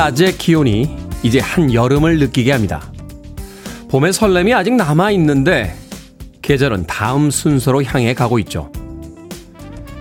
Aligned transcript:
한낮의 0.00 0.38
기온이 0.38 0.96
이제 1.22 1.40
한여름을 1.40 2.18
느끼게 2.20 2.52
합니다. 2.52 2.90
봄의 3.90 4.12
설렘이 4.14 4.54
아직 4.54 4.74
남아있는데 4.74 5.74
계절은 6.40 6.86
다음 6.86 7.30
순서로 7.30 7.82
향해 7.84 8.14
가고 8.14 8.38
있죠. 8.38 8.72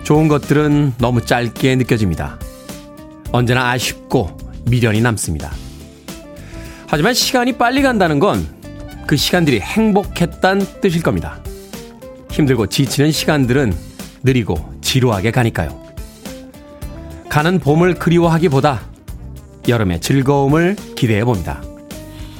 좋은 0.04 0.30
것들은 0.30 0.94
너무 1.00 1.26
짧게 1.26 1.76
느껴집니다. 1.76 2.40
언제나 3.32 3.72
아쉽고 3.72 4.38
미련이 4.66 5.02
남습니다. 5.02 5.52
하지만 6.88 7.14
시간이 7.14 7.58
빨리 7.58 7.82
간다는 7.82 8.20
건 8.20 8.60
그 9.10 9.18
시간들이 9.18 9.60
행복했단 9.60 10.82
뜻일 10.82 11.02
겁니다. 11.02 11.42
힘들고 12.30 12.68
지치는 12.68 13.12
시간들은 13.12 13.74
느리고 14.22 14.72
지루하게 14.82 15.32
가니까요. 15.32 15.82
가는 17.28 17.58
봄을 17.58 17.96
그리워하기보다 17.96 18.82
여름의 19.68 20.02
즐거움을 20.02 20.76
기대해 20.96 21.24
봅니다. 21.24 21.62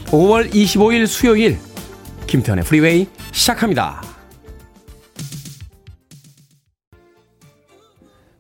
5월 0.08 0.52
25일 0.52 1.08
수요일 1.08 1.60
김태훈의 2.28 2.64
프리웨이 2.64 3.08
시작합니다. 3.32 4.02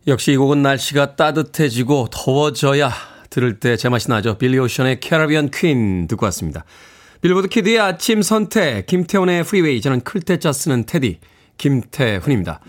역시 0.08 0.32
이 0.32 0.38
곡은 0.38 0.62
날씨가 0.62 1.16
따뜻해지고 1.16 2.08
더워져야 2.12 2.92
들을 3.30 3.60
때 3.60 3.78
제맛이 3.78 4.10
나죠. 4.10 4.38
빌리 4.38 4.58
오션의 4.58 5.00
Caribbean 5.00 5.52
Queen 5.52 6.08
듣고 6.08 6.26
왔습니다. 6.26 6.66
빌보드 7.22 7.50
kid의 7.50 7.80
아침 7.80 8.22
선택 8.22 8.86
김태훈의 8.88 9.44
프리웨이 9.44 9.82
저는 9.82 10.02
클 10.02 10.24
태 10.24 10.41
자 10.41 10.52
쓰는 10.52 10.86
테디 10.86 11.20
김태훈입니다. 11.60 12.60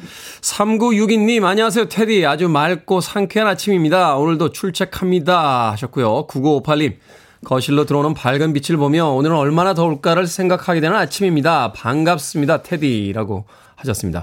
3962님, 0.42 1.44
안녕하세요, 1.44 1.88
테디. 1.88 2.26
아주 2.26 2.50
맑고 2.50 3.00
상쾌한 3.00 3.48
아침입니다. 3.48 4.16
오늘도 4.16 4.50
출첵합니다. 4.50 5.72
하셨고요. 5.72 6.26
9958님, 6.26 6.96
거실로 7.44 7.86
들어오는 7.86 8.12
밝은 8.12 8.52
빛을 8.52 8.76
보며 8.76 9.06
오늘은 9.06 9.34
얼마나 9.34 9.72
더울까를 9.72 10.26
생각하게 10.26 10.80
되는 10.80 10.94
아침입니다. 10.94 11.72
반갑습니다, 11.72 12.62
테디라고 12.62 13.46
하셨습니다. 13.76 14.22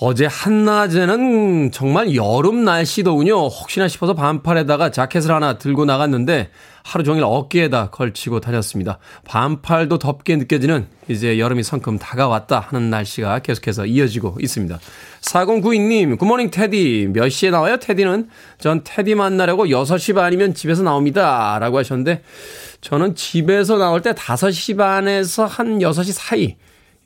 어제 0.00 0.26
한낮에는 0.26 1.72
정말 1.72 2.14
여름 2.14 2.62
날씨더군요. 2.64 3.48
혹시나 3.48 3.88
싶어서 3.88 4.14
반팔에다가 4.14 4.92
자켓을 4.92 5.32
하나 5.32 5.58
들고 5.58 5.86
나갔는데 5.86 6.50
하루 6.84 7.02
종일 7.02 7.24
어깨에다 7.24 7.90
걸치고 7.90 8.38
다녔습니다. 8.38 8.98
반팔도 9.26 9.98
덥게 9.98 10.36
느껴지는 10.36 10.86
이제 11.08 11.40
여름이 11.40 11.64
성큼 11.64 11.98
다가왔다 11.98 12.60
하는 12.60 12.90
날씨가 12.90 13.40
계속해서 13.40 13.86
이어지고 13.86 14.36
있습니다. 14.40 14.78
4092님, 15.20 16.16
굿모닝 16.16 16.52
테디. 16.52 17.08
몇 17.12 17.28
시에 17.28 17.50
나와요, 17.50 17.78
테디는? 17.78 18.28
전 18.60 18.82
테디 18.84 19.16
만나려고 19.16 19.66
6시 19.66 20.14
반이면 20.14 20.54
집에서 20.54 20.84
나옵니다. 20.84 21.58
라고 21.58 21.76
하셨는데, 21.76 22.22
저는 22.80 23.16
집에서 23.16 23.76
나올 23.76 24.00
때 24.00 24.12
5시 24.12 24.76
반에서 24.76 25.44
한 25.44 25.80
6시 25.80 26.12
사이, 26.12 26.56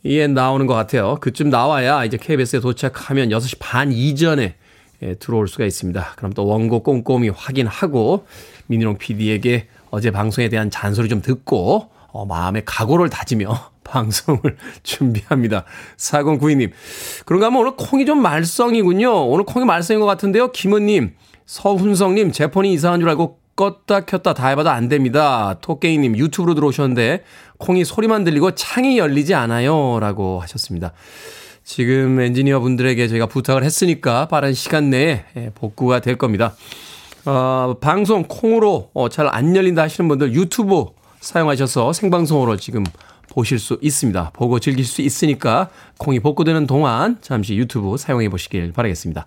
에 0.05 0.27
나오는 0.27 0.67
것 0.67 0.75
같아요. 0.75 1.17
그쯤 1.21 1.51
나와야 1.51 2.05
이제 2.05 2.17
KBS에 2.17 2.61
도착하면 2.61 3.29
6시 3.29 3.59
반 3.61 3.93
이전에 3.93 4.57
예, 5.03 5.15
들어올 5.15 5.49
수가 5.49 5.65
있습니다. 5.65 6.15
그럼 6.17 6.33
또 6.33 6.47
원고 6.47 6.83
꼼꼼히 6.83 7.29
확인하고 7.29 8.27
민희롱 8.67 8.99
PD에게 8.99 9.69
어제 9.91 10.11
방송에 10.11 10.49
대한 10.49 10.71
잔소리 10.71 11.09
좀 11.09 11.23
듣고 11.23 11.91
어, 12.09 12.27
마음의 12.27 12.63
각오를 12.65 13.11
다지며 13.11 13.71
방송을 13.85 14.57
준비합니다. 14.83 15.65
4092님. 15.97 16.71
그런가 17.25 17.47
하면 17.47 17.61
오늘 17.61 17.77
콩이 17.77 18.07
좀 18.07 18.23
말썽이군요. 18.23 19.29
오늘 19.29 19.45
콩이 19.45 19.67
말썽인 19.67 20.01
것 20.01 20.07
같은데요. 20.07 20.53
김은님, 20.53 21.15
서훈성님, 21.47 22.33
제 22.33 22.51
폰이 22.51 22.73
이상한 22.73 23.01
줄 23.01 23.09
알고 23.09 23.42
껐다 23.57 24.07
켰다 24.07 24.35
다 24.35 24.49
해봐도 24.49 24.71
안 24.71 24.89
됩니다. 24.89 25.57
토게이님 25.61 26.17
유튜브로 26.17 26.55
들어오셨는데 26.55 27.25
콩이 27.59 27.85
소리만 27.85 28.25
들리고 28.25 28.53
창이 28.53 28.99
열리지 28.99 29.35
않아요. 29.35 29.99
라고 30.01 30.41
하셨습니다. 30.41 30.93
지금 31.65 32.21
엔지니어 32.21 32.61
분들에게 32.61 33.07
저희가 33.09 33.27
부탁을 33.27 33.63
했으니까 33.63 34.27
빠른 34.27 34.53
시간 34.53 34.91
내에 34.91 35.25
예, 35.37 35.51
복구가 35.55 36.01
될 36.01 36.17
겁니다. 36.17 36.55
어, 37.25 37.77
방송 37.81 38.25
콩으로 38.27 38.91
어, 38.95 39.09
잘안 39.09 39.55
열린다 39.55 39.83
하시는 39.83 40.09
분들 40.09 40.35
유튜브 40.35 40.87
사용하셔서 41.21 41.93
생방송으로 41.93 42.57
지금 42.57 42.83
보실 43.29 43.59
수 43.59 43.79
있습니다. 43.81 44.31
보고 44.35 44.59
즐길 44.59 44.85
수 44.85 45.03
있으니까 45.03 45.71
콩이 45.99 46.21
복구되는 46.21 46.67
동안 46.67 47.19
잠시 47.23 47.55
유튜브 47.57 47.97
사용해 47.97 48.29
보시길 48.29 48.73
바라겠습니다. 48.73 49.27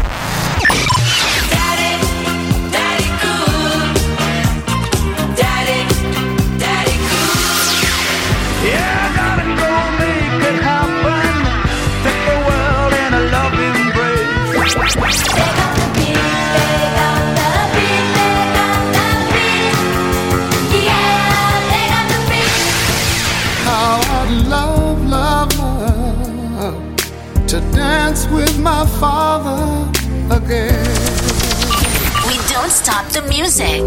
stop 32.91 33.09
the 33.13 33.25
music. 33.27 33.83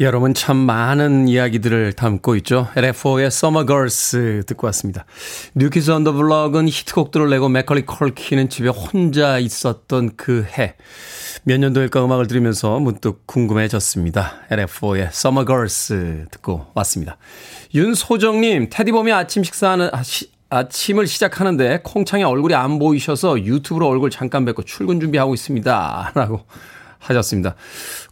여러분 0.00 0.34
참 0.34 0.56
많은 0.56 1.28
이야기들을 1.28 1.92
담고 1.92 2.36
있죠. 2.36 2.68
LFO의 2.74 3.26
Summer 3.26 3.66
Girls 3.66 4.44
듣고 4.46 4.66
왔습니다. 4.68 5.04
New 5.54 5.69
Kids 5.69 5.90
on 5.90 5.99
the 5.99 6.12
Block은 6.12 6.68
히트곡들을 6.68 7.28
내고 7.30 7.48
맥컬리 7.48 7.84
컬킨은 7.86 8.48
집에 8.48 8.68
혼자 8.68 9.38
있었던 9.38 10.16
그 10.16 10.46
해. 10.58 10.76
몇 11.44 11.58
년도일까 11.58 12.04
음악을 12.04 12.26
들으면서 12.28 12.78
문득 12.78 13.26
궁금해졌습니다. 13.26 14.32
LFO의 14.50 15.08
Summer 15.12 15.46
Girls 15.46 16.26
듣고 16.30 16.66
왔습니다. 16.74 17.18
윤소정님, 17.74 18.68
테디범이 18.70 19.12
아침 19.12 19.44
식사하는, 19.44 19.90
아, 19.92 20.02
시, 20.02 20.30
아침을 20.48 21.06
시작하는데 21.06 21.80
콩창에 21.82 22.22
얼굴이 22.22 22.54
안 22.54 22.78
보이셔서 22.78 23.42
유튜브로 23.44 23.88
얼굴 23.88 24.10
잠깐 24.10 24.44
뵙고 24.44 24.62
출근 24.62 25.00
준비하고 25.00 25.34
있습니다. 25.34 26.12
라고 26.14 26.46
하셨습니다. 27.08 27.54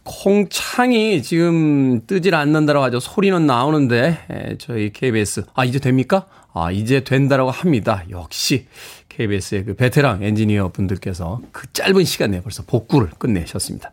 콩창이 0.03 1.21
지금 1.23 2.05
뜨질 2.07 2.35
않는다고 2.35 2.81
하죠. 2.83 2.99
소리는 2.99 3.45
나오는데, 3.45 4.19
에, 4.29 4.57
저희 4.57 4.91
KBS, 4.91 5.43
아, 5.53 5.65
이제 5.65 5.79
됩니까? 5.79 6.25
아, 6.53 6.71
이제 6.71 7.01
된다라고 7.01 7.51
합니다. 7.51 8.03
역시 8.09 8.67
KBS의 9.09 9.65
그 9.65 9.75
베테랑 9.75 10.23
엔지니어 10.23 10.69
분들께서 10.69 11.41
그 11.51 11.67
짧은 11.73 12.03
시간 12.05 12.31
내에 12.31 12.41
벌써 12.41 12.63
복구를 12.63 13.09
끝내셨습니다. 13.17 13.91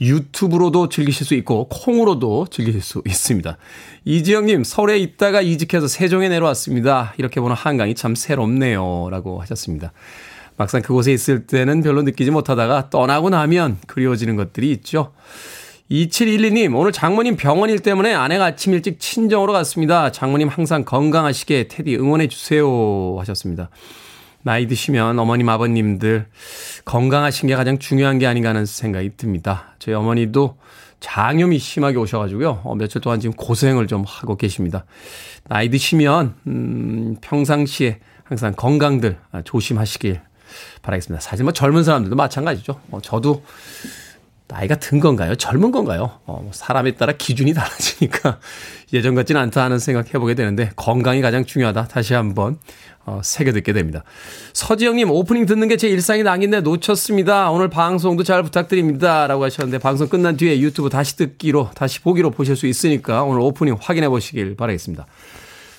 유튜브로도 0.00 0.88
즐기실 0.88 1.26
수 1.26 1.34
있고 1.34 1.68
콩으로도 1.68 2.46
즐기실 2.50 2.80
수 2.82 3.02
있습니다. 3.04 3.56
이지영님 4.04 4.64
서울에 4.64 4.98
있다가 4.98 5.40
이직해서 5.40 5.88
세종에 5.88 6.28
내려왔습니다. 6.28 7.14
이렇게 7.18 7.40
보는 7.40 7.56
한강이 7.56 7.94
참 7.94 8.14
새롭네요. 8.14 9.08
라고 9.10 9.40
하셨습니다. 9.40 9.92
막상 10.58 10.82
그곳에 10.82 11.12
있을 11.12 11.46
때는 11.46 11.82
별로 11.82 12.02
느끼지 12.02 12.32
못하다가 12.32 12.90
떠나고 12.90 13.30
나면 13.30 13.78
그리워지는 13.86 14.34
것들이 14.34 14.72
있죠. 14.72 15.12
2712님, 15.88 16.76
오늘 16.76 16.92
장모님 16.92 17.36
병원일 17.36 17.78
때문에 17.78 18.12
아내가 18.12 18.46
아침 18.46 18.74
일찍 18.74 19.00
친정으로 19.00 19.52
갔습니다. 19.54 20.10
장모님 20.12 20.48
항상 20.48 20.84
건강하시게 20.84 21.68
테디 21.68 21.96
응원해주세요. 21.96 23.16
하셨습니다. 23.20 23.70
나이 24.42 24.66
드시면 24.66 25.18
어머님, 25.18 25.48
아버님들 25.48 26.26
건강하신 26.84 27.48
게 27.48 27.54
가장 27.54 27.78
중요한 27.78 28.18
게 28.18 28.26
아닌가 28.26 28.50
하는 28.50 28.66
생각이 28.66 29.12
듭니다. 29.16 29.76
저희 29.78 29.94
어머니도 29.94 30.58
장염이 30.98 31.58
심하게 31.58 31.98
오셔가지고요. 31.98 32.62
어, 32.64 32.74
며칠 32.74 33.00
동안 33.00 33.20
지금 33.20 33.34
고생을 33.36 33.86
좀 33.86 34.04
하고 34.06 34.36
계십니다. 34.36 34.84
나이 35.48 35.70
드시면, 35.70 36.34
음, 36.48 37.16
평상시에 37.20 38.00
항상 38.24 38.52
건강들 38.54 39.18
조심하시길 39.44 40.20
바라겠습니다. 40.82 41.20
사실 41.20 41.44
뭐 41.44 41.52
젊은 41.52 41.84
사람들도 41.84 42.16
마찬가지죠. 42.16 42.80
어, 42.90 43.00
저도 43.02 43.42
나이가 44.50 44.76
든 44.76 44.98
건가요? 44.98 45.34
젊은 45.34 45.70
건가요? 45.72 46.20
어, 46.24 46.40
뭐 46.42 46.50
사람에 46.54 46.92
따라 46.94 47.12
기준이 47.12 47.52
달라지니까 47.52 48.40
예전 48.94 49.14
같지는 49.14 49.40
않다 49.42 49.62
하는 49.62 49.78
생각 49.78 50.14
해보게 50.14 50.34
되는데 50.34 50.70
건강이 50.74 51.20
가장 51.20 51.44
중요하다. 51.44 51.88
다시 51.88 52.14
한번 52.14 52.58
어, 53.04 53.20
새겨 53.22 53.52
듣게 53.52 53.72
됩니다. 53.74 54.04
서지영님 54.54 55.10
오프닝 55.10 55.44
듣는 55.46 55.68
게 55.68 55.76
제 55.76 55.88
일상이 55.88 56.22
낭인데 56.22 56.62
놓쳤습니다. 56.62 57.50
오늘 57.50 57.68
방송도 57.68 58.22
잘 58.24 58.42
부탁드립니다. 58.42 59.26
라고 59.26 59.44
하셨는데 59.44 59.78
방송 59.78 60.08
끝난 60.08 60.36
뒤에 60.36 60.58
유튜브 60.60 60.88
다시 60.88 61.16
듣기로 61.16 61.70
다시 61.74 62.00
보기로 62.00 62.30
보실 62.30 62.56
수 62.56 62.66
있으니까 62.66 63.22
오늘 63.24 63.40
오프닝 63.40 63.76
확인해 63.80 64.08
보시길 64.08 64.56
바라겠습니다. 64.56 65.06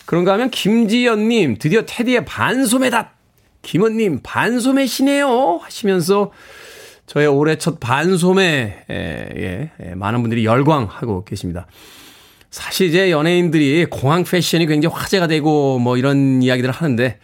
그런가 0.06 0.34
하면 0.34 0.50
김지연님 0.52 1.58
드디어 1.60 1.84
테디의 1.86 2.26
반소매다. 2.26 3.14
김원님 3.62 4.22
반소매시네요 4.24 5.60
하시면서 5.62 6.32
저의 7.06 7.28
올해 7.28 7.58
첫 7.58 7.80
반소매, 7.80 8.86
에, 8.90 8.94
예, 8.94 9.72
예, 9.84 9.96
많은 9.96 10.22
분들이 10.22 10.46
열광하고 10.46 11.26
계십니다. 11.26 11.66
사실 12.52 12.88
이제 12.90 13.10
연예인들이 13.10 13.86
공항 13.86 14.24
패션이 14.24 14.68
굉장히 14.68 14.96
화제가 14.96 15.28
되고 15.28 15.80
뭐 15.80 15.98
이런 15.98 16.44
이야기들을 16.44 16.72
하는데 16.72 17.20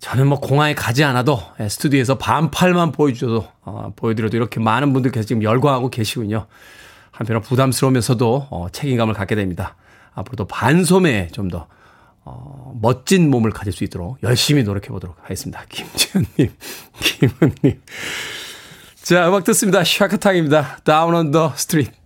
저는 0.00 0.26
뭐 0.26 0.40
공항에 0.40 0.74
가지 0.74 1.04
않아도 1.04 1.40
예, 1.60 1.68
스튜디오에서 1.68 2.18
반팔만 2.18 2.92
보여줘도, 2.92 3.46
어, 3.62 3.92
보여드려도 3.96 4.36
이렇게 4.36 4.60
많은 4.60 4.92
분들께서 4.92 5.26
지금 5.26 5.42
열광하고 5.42 5.88
계시군요. 5.88 6.46
한편으로 7.12 7.42
부담스러우면서도 7.42 8.48
어, 8.50 8.66
책임감을 8.72 9.14
갖게 9.14 9.34
됩니다. 9.36 9.76
앞으로도 10.14 10.46
반소매에 10.46 11.28
좀 11.28 11.48
더, 11.48 11.68
어, 12.24 12.72
멋진 12.80 13.30
몸을 13.30 13.50
가질 13.50 13.72
수 13.72 13.84
있도록 13.84 14.22
열심히 14.22 14.62
노력해 14.62 14.88
보도록 14.88 15.16
하겠습니다. 15.22 15.64
김지현님, 15.68 16.54
김은님. 17.00 17.82
자, 19.02 19.28
음악 19.28 19.44
듣습니다. 19.44 19.84
샤카탁입니다. 19.84 20.78
On 21.14 21.30
the 21.30 21.48
Street. 21.54 22.03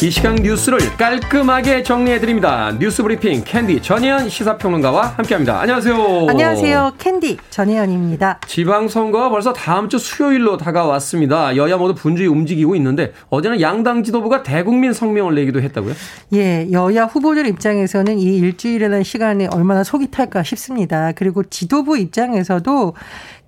이 0.00 0.12
시간 0.12 0.36
뉴스를 0.36 0.78
깔끔하게 0.96 1.82
정리해드립니다. 1.82 2.72
뉴스 2.78 3.02
브리핑 3.02 3.42
캔디 3.44 3.82
전예현 3.82 4.28
시사평론가와 4.28 5.14
함께합니다. 5.16 5.60
안녕하세요. 5.60 6.26
안녕하세요. 6.28 6.92
캔디 6.98 7.36
전혜연입니다. 7.50 8.38
지방선거가 8.46 9.28
벌써 9.28 9.52
다음 9.52 9.88
주 9.88 9.98
수요일로 9.98 10.56
다가왔습니다. 10.56 11.56
여야 11.56 11.76
모두 11.76 11.96
분주히 11.96 12.28
움직이고 12.28 12.76
있는데 12.76 13.12
어제는 13.28 13.60
양당 13.60 14.04
지도부가 14.04 14.44
대국민 14.44 14.92
성명을 14.92 15.34
내기도 15.34 15.60
했다고요? 15.60 15.94
예, 16.34 16.68
여야 16.70 17.06
후보들 17.06 17.48
입장에서는 17.48 18.20
이 18.20 18.36
일주일이라는 18.36 19.02
시간에 19.02 19.48
얼마나 19.48 19.82
속이 19.82 20.12
탈까 20.12 20.44
싶습니다. 20.44 21.10
그리고 21.16 21.42
지도부 21.42 21.98
입장에서도 21.98 22.94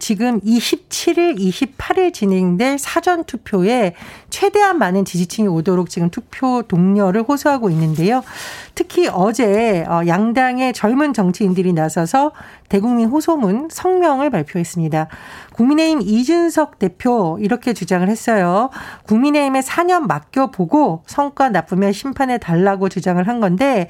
지금 0.01 0.41
27일, 0.41 1.39
28일 1.39 2.13
진행될 2.13 2.79
사전 2.79 3.23
투표에 3.25 3.95
최대한 4.31 4.79
많은 4.79 5.05
지지층이 5.05 5.47
오도록 5.47 5.91
지금 5.91 6.11
투표 6.11 6.63
동료를 6.63 7.23
호소하고 7.23 7.71
있는데요. 7.71 8.25
특히 8.75 9.09
어제 9.09 9.85
어, 9.87 10.01
양당의 10.07 10.73
젊은 10.73 11.13
정치인들이 11.13 11.73
나서서 11.75 12.33
대국민 12.69 13.09
호소문 13.09 13.69
성명을 13.71 14.31
발표했습니다. 14.31 15.09
국민의힘 15.53 16.01
이준석 16.01 16.79
대표 16.79 17.39
이렇게 17.41 17.75
주장을 17.75 18.09
했어요. 18.09 18.71
국민의힘에 19.07 19.61
4년 19.61 20.07
맡겨보고 20.07 21.03
성과 21.07 21.51
나쁘면 21.51 21.93
심판해 21.93 22.39
달라고 22.39 22.89
주장을 22.89 23.23
한 23.29 23.41
건데 23.41 23.89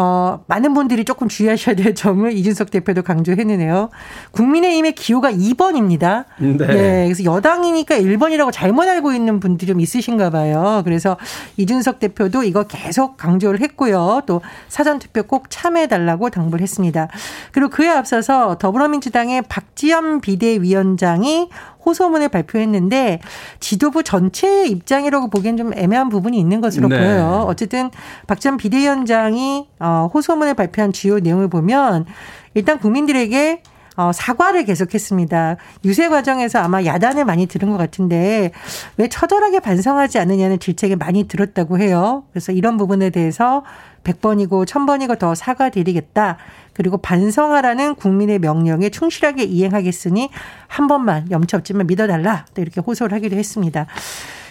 어, 0.00 0.44
많은 0.46 0.74
분들이 0.74 1.04
조금 1.04 1.26
주의하셔야 1.26 1.74
될 1.74 1.92
점을 1.92 2.32
이준석 2.32 2.70
대표도 2.70 3.02
강조했는데요. 3.02 3.90
국민의힘의 4.30 4.92
기호가 4.92 5.32
2번입니다. 5.32 6.26
네. 6.38 6.56
네. 6.56 7.04
그래서 7.06 7.24
여당이니까 7.24 7.98
1번이라고 7.98 8.52
잘못 8.52 8.88
알고 8.88 9.12
있는 9.12 9.40
분들이 9.40 9.66
좀 9.66 9.80
있으신가 9.80 10.30
봐요. 10.30 10.82
그래서 10.84 11.16
이준석 11.56 11.98
대표도 11.98 12.44
이거 12.44 12.62
계속 12.62 13.16
강조를 13.16 13.60
했고요. 13.60 14.22
또 14.26 14.40
사전투표 14.68 15.24
꼭 15.24 15.50
참여해달라고 15.50 16.30
당부를 16.30 16.62
했습니다. 16.62 17.08
그리고 17.50 17.68
그에 17.68 17.88
앞서서 17.88 18.56
더불어민주당의 18.58 19.42
박지원 19.48 20.20
비대위원장이 20.20 21.48
호소문을 21.84 22.28
발표했는데 22.28 23.20
지도부 23.60 24.02
전체의 24.02 24.70
입장이라고 24.70 25.28
보기엔 25.30 25.56
좀 25.56 25.72
애매한 25.74 26.08
부분이 26.08 26.38
있는 26.38 26.60
것으로 26.60 26.88
네. 26.88 26.98
보여요. 26.98 27.44
어쨌든 27.48 27.90
박 28.26 28.38
전 28.38 28.56
비대위원장이 28.56 29.68
어, 29.80 30.10
호소문을 30.14 30.54
발표한 30.54 30.92
주요 30.92 31.18
내용을 31.18 31.48
보면 31.48 32.06
일단 32.54 32.78
국민들에게 32.78 33.62
어, 33.96 34.12
사과를 34.12 34.64
계속했습니다. 34.64 35.56
유세 35.84 36.08
과정에서 36.08 36.60
아마 36.60 36.84
야단을 36.84 37.24
많이 37.24 37.46
들은 37.46 37.68
것 37.70 37.76
같은데 37.78 38.52
왜 38.96 39.08
처절하게 39.08 39.58
반성하지 39.58 40.20
않느냐는 40.20 40.60
질책이 40.60 40.94
많이 40.94 41.24
들었다고 41.26 41.80
해요. 41.80 42.22
그래서 42.30 42.52
이런 42.52 42.76
부분에 42.76 43.10
대해서 43.10 43.64
100번이고 44.04 44.66
1000번이고 44.66 45.18
더 45.18 45.34
사과드리겠다. 45.34 46.36
그리고 46.78 46.96
반성하라는 46.96 47.96
국민의 47.96 48.38
명령에 48.38 48.88
충실하게 48.88 49.42
이행하겠으니 49.42 50.30
한 50.68 50.86
번만 50.86 51.28
염치 51.28 51.56
없지만 51.56 51.88
믿어달라. 51.88 52.46
또 52.54 52.62
이렇게 52.62 52.80
호소를 52.80 53.14
하기도 53.16 53.34
했습니다. 53.36 53.86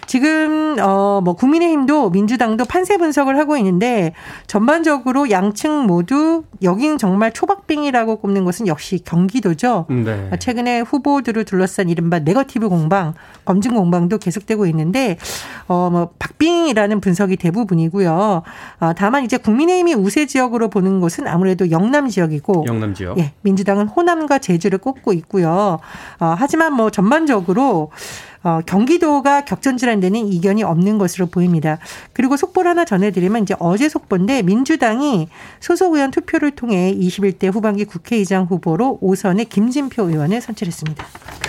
지금 0.08 0.76
어 0.80 1.22
뭐 1.24 1.34
국민의힘도 1.36 2.10
민주당도 2.12 2.66
판세 2.66 2.98
분석을 2.98 3.38
하고 3.38 3.58
있는데 3.58 4.14
전반적으로 4.46 5.30
양측 5.32 5.86
모두 5.86 6.44
여긴 6.62 6.98
정말 6.98 7.34
초박빙이라고 7.34 8.18
꼽는 8.18 8.46
것은 8.46 8.68
역시 8.68 9.00
경기도죠. 9.04 9.86
네. 9.90 10.30
최근에 10.40 10.82
후보들을 10.82 11.44
둘러싼 11.46 11.90
이른바 11.90 12.20
네거티브 12.20 12.70
공방, 12.70 13.14
검증 13.48 13.76
공방도 13.76 14.18
계속되고 14.18 14.66
있는데 14.68 15.18
어 15.68 15.88
뭐 15.88 16.10
박빙이라는 16.20 17.00
분석이 17.00 17.38
대부분이고요. 17.38 18.44
어 18.82 18.94
다만 18.98 19.24
이제 19.24 19.38
국민의힘이 19.38 19.94
우세 19.94 20.26
지역으로 20.26 20.70
보는 20.70 21.00
곳은 21.00 21.28
아무래도 21.28 21.72
영남 21.72 22.10
지역이고 22.10 22.66
영남 22.68 22.94
지역. 22.94 23.18
예, 23.20 23.32
민주당은 23.42 23.88
호남과 23.88 24.40
제주를 24.40 24.80
꼽고 24.80 25.14
있고요. 25.14 25.80
어 26.20 26.36
하지만 26.38 26.74
뭐 26.74 26.90
전반적으로 26.90 27.92
어, 28.48 28.62
경기도가 28.66 29.44
격전지란 29.44 30.00
데는 30.00 30.32
이견이 30.32 30.64
없는 30.64 30.98
것으로 30.98 31.26
보입니다. 31.26 31.80
그리고 32.14 32.38
속보를 32.38 32.72
하나 32.72 32.86
전해드리면 32.86 33.44
이제 33.44 33.56
어제 33.60 33.90
속보인데 33.90 34.42
민주당이 34.44 35.28
소속 35.60 35.96
의원 35.96 36.12
투표를 36.12 36.52
통해 36.52 36.96
21대 36.98 37.52
후반기 37.52 37.84
국회의장 37.84 38.46
후보로 38.46 39.00
5선의 39.04 39.50
김진표 39.50 40.04
의원을 40.04 40.40
선출했습니다. 40.40 41.06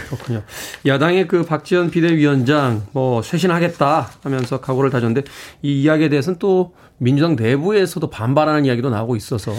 그렇군요. 0.08 0.42
야당의 0.86 1.28
그 1.28 1.44
박지원 1.44 1.92
비대위원장 1.92 2.82
뭐 2.90 3.22
쇄신하겠다 3.22 4.10
하면서 4.24 4.60
각오를 4.60 4.90
다졌는데 4.90 5.22
이 5.62 5.82
이야기에 5.82 6.08
대해서는 6.08 6.40
또 6.40 6.74
민주당 6.96 7.36
내부에서도 7.36 8.10
반발하는 8.10 8.64
이야기도 8.64 8.90
나오고 8.90 9.14
있어서 9.14 9.52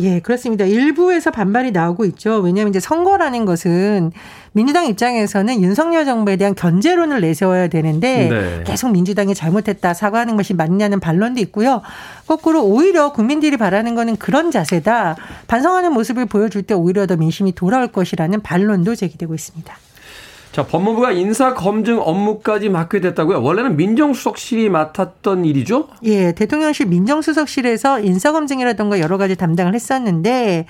예, 0.00 0.20
그렇습니다. 0.20 0.64
일부에서 0.64 1.30
반발이 1.30 1.72
나오고 1.72 2.04
있죠. 2.06 2.38
왜냐하면 2.38 2.70
이제 2.70 2.78
선거라는 2.78 3.44
것은 3.44 4.12
민주당 4.52 4.86
입장에서는 4.86 5.60
윤석열 5.62 6.04
정부에 6.04 6.36
대한 6.36 6.54
견제론을 6.54 7.20
내세워야 7.20 7.68
되는데 7.68 8.28
네. 8.28 8.64
계속 8.64 8.90
민주당이 8.90 9.34
잘못했다 9.34 9.94
사과하는 9.94 10.36
것이 10.36 10.54
맞냐는 10.54 11.00
반론도 11.00 11.40
있고요. 11.42 11.82
거꾸로 12.26 12.64
오히려 12.64 13.12
국민들이 13.12 13.56
바라는 13.56 13.94
거는 13.94 14.16
그런 14.16 14.50
자세다. 14.50 15.16
반성하는 15.48 15.92
모습을 15.92 16.26
보여줄 16.26 16.62
때 16.62 16.74
오히려 16.74 17.06
더 17.06 17.16
민심이 17.16 17.52
돌아올 17.52 17.88
것이라는 17.88 18.40
반론도 18.42 18.94
제기되고 18.94 19.34
있습니다. 19.34 19.74
자, 20.58 20.66
법무부가 20.66 21.12
인사 21.12 21.54
검증 21.54 22.00
업무까지 22.00 22.68
맡게 22.68 23.00
됐다고요? 23.00 23.40
원래는 23.40 23.76
민정수석실이 23.76 24.70
맡았던 24.70 25.44
일이죠? 25.44 25.86
예, 26.02 26.32
대통령실 26.32 26.86
민정수석실에서 26.86 28.00
인사 28.00 28.32
검증이라던가 28.32 28.98
여러 28.98 29.18
가지 29.18 29.36
담당을 29.36 29.76
했었는데 29.76 30.66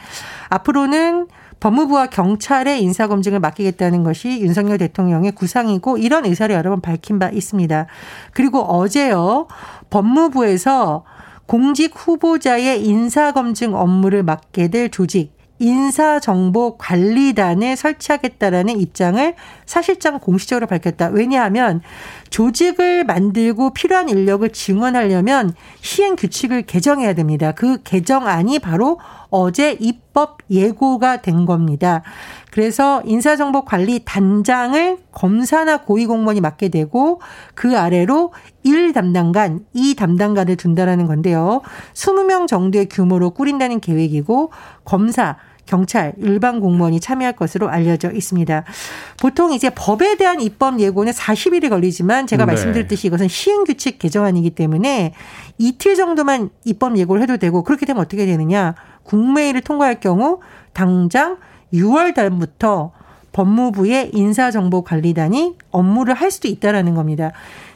앞으로는 0.50 1.28
법무부와 1.60 2.08
경찰의 2.08 2.82
인사검증을 2.82 3.40
맡기겠다는 3.40 4.02
것이 4.02 4.42
윤석열 4.42 4.76
대통령의 4.76 5.32
구상이고 5.32 5.96
이런 5.96 6.26
의사를 6.26 6.54
여러 6.54 6.68
번 6.68 6.82
밝힌 6.82 7.18
바 7.18 7.30
있습니다. 7.30 7.86
그리고 8.34 8.60
어제요, 8.60 9.46
법무부에서 9.88 11.04
공직 11.46 11.94
후보자의 11.96 12.84
인사검증 12.84 13.74
업무를 13.74 14.22
맡게 14.22 14.68
될 14.68 14.90
조직, 14.90 15.37
인사정보관리단을 15.58 17.76
설치하겠다라는 17.76 18.80
입장을 18.80 19.34
사실상 19.66 20.18
공식적으로 20.18 20.66
밝혔다. 20.66 21.08
왜냐하면 21.08 21.82
조직을 22.30 23.04
만들고 23.04 23.74
필요한 23.74 24.08
인력을 24.08 24.48
증원하려면 24.50 25.52
시행 25.80 26.16
규칙을 26.16 26.62
개정해야 26.62 27.12
됩니다. 27.14 27.52
그 27.52 27.82
개정안이 27.82 28.60
바로 28.60 28.98
어제 29.30 29.76
입법 29.80 30.38
예고가 30.50 31.20
된 31.22 31.44
겁니다. 31.44 32.02
그래서 32.50 33.02
인사정보관리 33.04 34.02
단장을 34.04 34.98
검사나 35.12 35.82
고위공무원이 35.82 36.40
맡게 36.40 36.68
되고 36.70 37.20
그 37.54 37.78
아래로 37.78 38.32
1 38.62 38.92
담당관, 38.92 39.66
2 39.74 39.94
담당관을 39.94 40.56
둔다라는 40.56 41.06
건데요. 41.06 41.60
20명 41.94 42.48
정도의 42.48 42.88
규모로 42.88 43.30
꾸린다는 43.30 43.80
계획이고 43.80 44.50
검사, 44.84 45.36
경찰, 45.68 46.14
일반 46.16 46.60
공무원이 46.60 46.98
참여할 46.98 47.36
것으로 47.36 47.68
알려져 47.68 48.10
있습니다. 48.10 48.64
보통 49.20 49.52
이제 49.52 49.68
법에 49.70 50.16
대한 50.16 50.40
입법 50.40 50.80
예고는 50.80 51.12
40일이 51.12 51.68
걸리지만 51.68 52.26
제가 52.26 52.44
네. 52.44 52.52
말씀드렸듯이 52.52 53.06
이것은 53.06 53.28
시행규칙 53.28 53.98
개정안이기 53.98 54.50
때문에 54.50 55.12
이틀 55.58 55.94
정도만 55.94 56.48
입법 56.64 56.96
예고를 56.96 57.22
해도 57.22 57.36
되고 57.36 57.62
그렇게 57.62 57.84
되면 57.84 58.00
어떻게 58.00 58.24
되느냐. 58.24 58.74
국무회의를 59.08 59.62
통과할 59.62 60.00
경우 60.00 60.40
당장 60.72 61.38
6월 61.72 62.14
달부터 62.14 62.92
법무부의 63.32 64.10
인사정보관리단이 64.14 65.56
업무를 65.70 66.14
할 66.14 66.30
수도 66.30 66.48
있다라는 66.48 66.94
겁니다. 66.94 67.32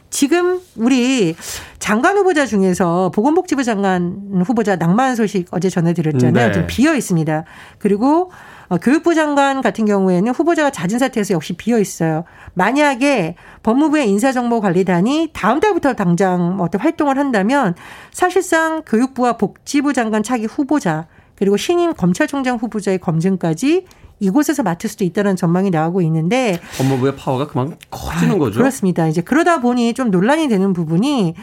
지금 0.09 0.61
우리 0.75 1.35
장관 1.79 2.17
후보자 2.17 2.45
중에서 2.45 3.09
보건복지부 3.15 3.63
장관 3.63 4.43
후보자 4.45 4.75
낭만 4.75 5.15
소식 5.15 5.47
어제 5.49 5.69
전해드렸잖아요. 5.69 6.47
네. 6.47 6.51
좀 6.53 6.65
비어 6.67 6.93
있습니다. 6.93 7.45
그리고 7.79 8.31
어, 8.69 8.77
교육부 8.77 9.15
장관 9.15 9.61
같은 9.61 9.85
경우에는 9.85 10.31
후보자가 10.33 10.69
잦은 10.69 10.99
사태에서 10.99 11.33
역시 11.33 11.53
비어 11.53 11.79
있어요. 11.79 12.25
만약에 12.53 13.35
법무부의 13.63 14.07
인사정보관리단이 14.09 15.31
다음 15.33 15.59
달부터 15.59 15.93
당장 15.93 16.59
어떤 16.61 16.79
활동을 16.81 17.17
한다면 17.17 17.73
사실상 18.11 18.83
교육부와 18.85 19.37
복지부 19.37 19.93
장관 19.93 20.21
차기 20.21 20.45
후보자 20.45 21.07
그리고 21.35 21.57
신임 21.57 21.93
검찰총장 21.93 22.57
후보자의 22.57 22.99
검증까지 22.99 23.85
이곳에서 24.19 24.63
맡을 24.63 24.89
수도 24.89 25.03
있다는 25.03 25.35
전망이 25.35 25.69
나오고 25.69 26.01
있는데 26.01 26.59
법무부의 26.77 27.15
파워가 27.15 27.47
그만큼 27.47 27.77
커지는 27.89 28.35
아, 28.35 28.37
거죠. 28.39 28.59
그렇습니다. 28.59 29.07
이제 29.07 29.21
그러다 29.21 29.59
보니 29.59 29.93
좀 29.93 30.11
논란이 30.11 30.47
되는 30.47 30.73
부분이 30.73 31.35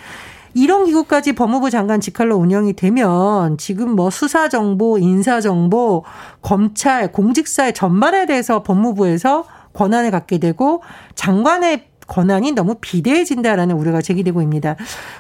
이런 0.55 0.87
기구까지 0.87 1.35
법무부 1.35 1.71
장관 1.71 2.01
직할로 2.01 2.37
운영이 2.37 2.73
되면 2.75 3.57
지금 3.59 3.95
뭐 3.95 4.11
수사 4.11 4.49
정보, 4.49 4.99
인사 4.99 5.41
정보, 5.41 6.05
검찰, 6.43 7.13
공직사의 7.13 7.75
전반에 7.75 8.27
대해서 8.27 8.63
법무부에서 8.63 9.45
권한을 9.73 10.11
갖게 10.11 10.39
되고 10.39 10.83
장관의 11.15 11.91
권한이 12.09 12.53
너무 12.53 12.77
비대해진다라는 12.81 13.77
우려가 13.77 14.03
제기되고 14.03 14.41
있습니다. 14.41 14.75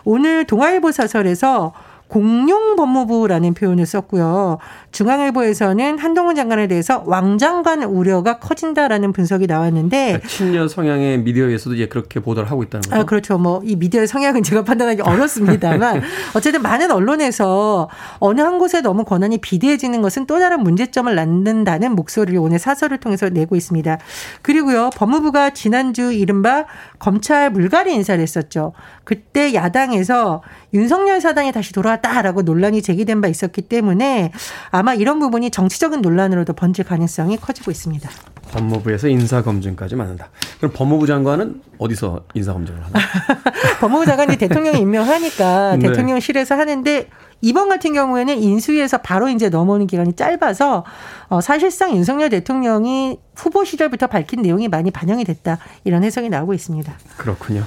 오늘 0.04 0.44
동아일보 0.44 0.90
사설에서 0.90 1.72
공룡 2.10 2.74
법무부라는 2.74 3.54
표현을 3.54 3.86
썼고요. 3.86 4.58
중앙일보에서는 4.90 5.98
한동훈 5.98 6.34
장관에 6.34 6.66
대해서 6.66 7.04
왕장관 7.06 7.84
우려가 7.84 8.38
커진다라는 8.40 9.12
분석이 9.12 9.46
나왔는데 9.46 10.06
그러니까 10.06 10.28
친여 10.28 10.66
성향의 10.68 11.18
미디어에서도 11.18 11.76
이제 11.76 11.86
그렇게 11.86 12.18
보도를 12.18 12.50
하고 12.50 12.62
있다는 12.64 12.82
거죠. 12.82 12.96
아, 13.00 13.04
그렇죠. 13.04 13.38
뭐 13.38 13.60
이 13.62 13.76
미디어의 13.76 14.08
성향은 14.08 14.42
제가 14.42 14.64
판단하기 14.64 15.02
어렵습니다만 15.02 16.02
어쨌든 16.34 16.62
많은 16.62 16.90
언론에서 16.90 17.88
어느 18.18 18.40
한 18.40 18.58
곳에 18.58 18.80
너무 18.80 19.04
권한이 19.04 19.38
비대해지는 19.38 20.02
것은 20.02 20.26
또 20.26 20.40
다른 20.40 20.62
문제점을 20.62 21.14
낳는다는 21.14 21.94
목소리를 21.94 22.40
오늘 22.40 22.58
사설을 22.58 22.98
통해서 22.98 23.28
내고 23.28 23.54
있습니다. 23.54 23.98
그리고요. 24.42 24.90
법무부가 24.96 25.50
지난주 25.50 26.12
이른바 26.12 26.64
검찰 26.98 27.50
물갈이 27.50 27.94
인사를 27.94 28.20
했었죠. 28.20 28.72
그때 29.04 29.54
야당에서 29.54 30.42
윤석열 30.72 31.20
사단이 31.20 31.52
다시 31.52 31.72
돌아왔다라고 31.72 32.42
논란이 32.42 32.82
제기된 32.82 33.20
바 33.20 33.28
있었기 33.28 33.62
때문에 33.62 34.32
아마 34.70 34.94
이런 34.94 35.18
부분이 35.18 35.50
정치적인 35.50 36.00
논란으로도 36.00 36.52
번질 36.52 36.84
가능성이 36.84 37.36
커지고 37.36 37.70
있습니다. 37.70 38.08
법무부에서 38.50 39.08
인사검증까지 39.08 39.96
맡는다. 39.96 40.30
그럼 40.58 40.72
법무부 40.74 41.06
장관은 41.06 41.62
어디서 41.78 42.24
인사검증을 42.34 42.80
하나? 42.84 42.98
법무부 43.80 44.04
장관이 44.04 44.36
대통령이 44.36 44.80
임명하니까 44.80 45.76
네. 45.76 45.88
대통령실에서 45.88 46.56
하는데 46.56 47.08
이번 47.42 47.68
같은 47.68 47.94
경우에는 47.94 48.38
인수위에서 48.38 48.98
바로 48.98 49.28
이제 49.28 49.48
넘어오는 49.48 49.86
기간이 49.86 50.14
짧아서 50.14 50.84
어, 51.28 51.40
사실상 51.40 51.96
윤석열 51.96 52.28
대통령이 52.28 53.18
후보 53.34 53.64
시절부터 53.64 54.08
밝힌 54.08 54.42
내용이 54.42 54.68
많이 54.68 54.90
반영이 54.90 55.24
됐다 55.24 55.58
이런 55.84 56.04
해석이 56.04 56.28
나오고 56.28 56.52
있습니다. 56.52 56.92
그렇군요. 57.16 57.64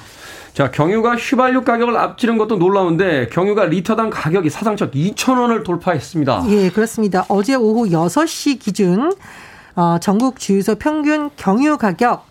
자, 0.53 0.69
경유가 0.69 1.15
휘발유 1.15 1.63
가격을 1.63 1.97
앞지른 1.97 2.37
것도 2.37 2.57
놀라운데 2.57 3.27
경유가 3.29 3.65
리터당 3.65 4.11
가격이 4.11 4.51
사상적 4.51 4.91
2,000원을 4.91 5.63
돌파했습니다. 5.63 6.43
예, 6.49 6.69
그렇습니다. 6.69 7.25
어제 7.27 7.55
오후 7.55 7.89
6시 7.89 8.59
기준 8.59 9.11
어, 9.75 9.97
전국 9.99 10.39
주유소 10.39 10.75
평균 10.75 11.31
경유 11.35 11.77
가격 11.77 12.27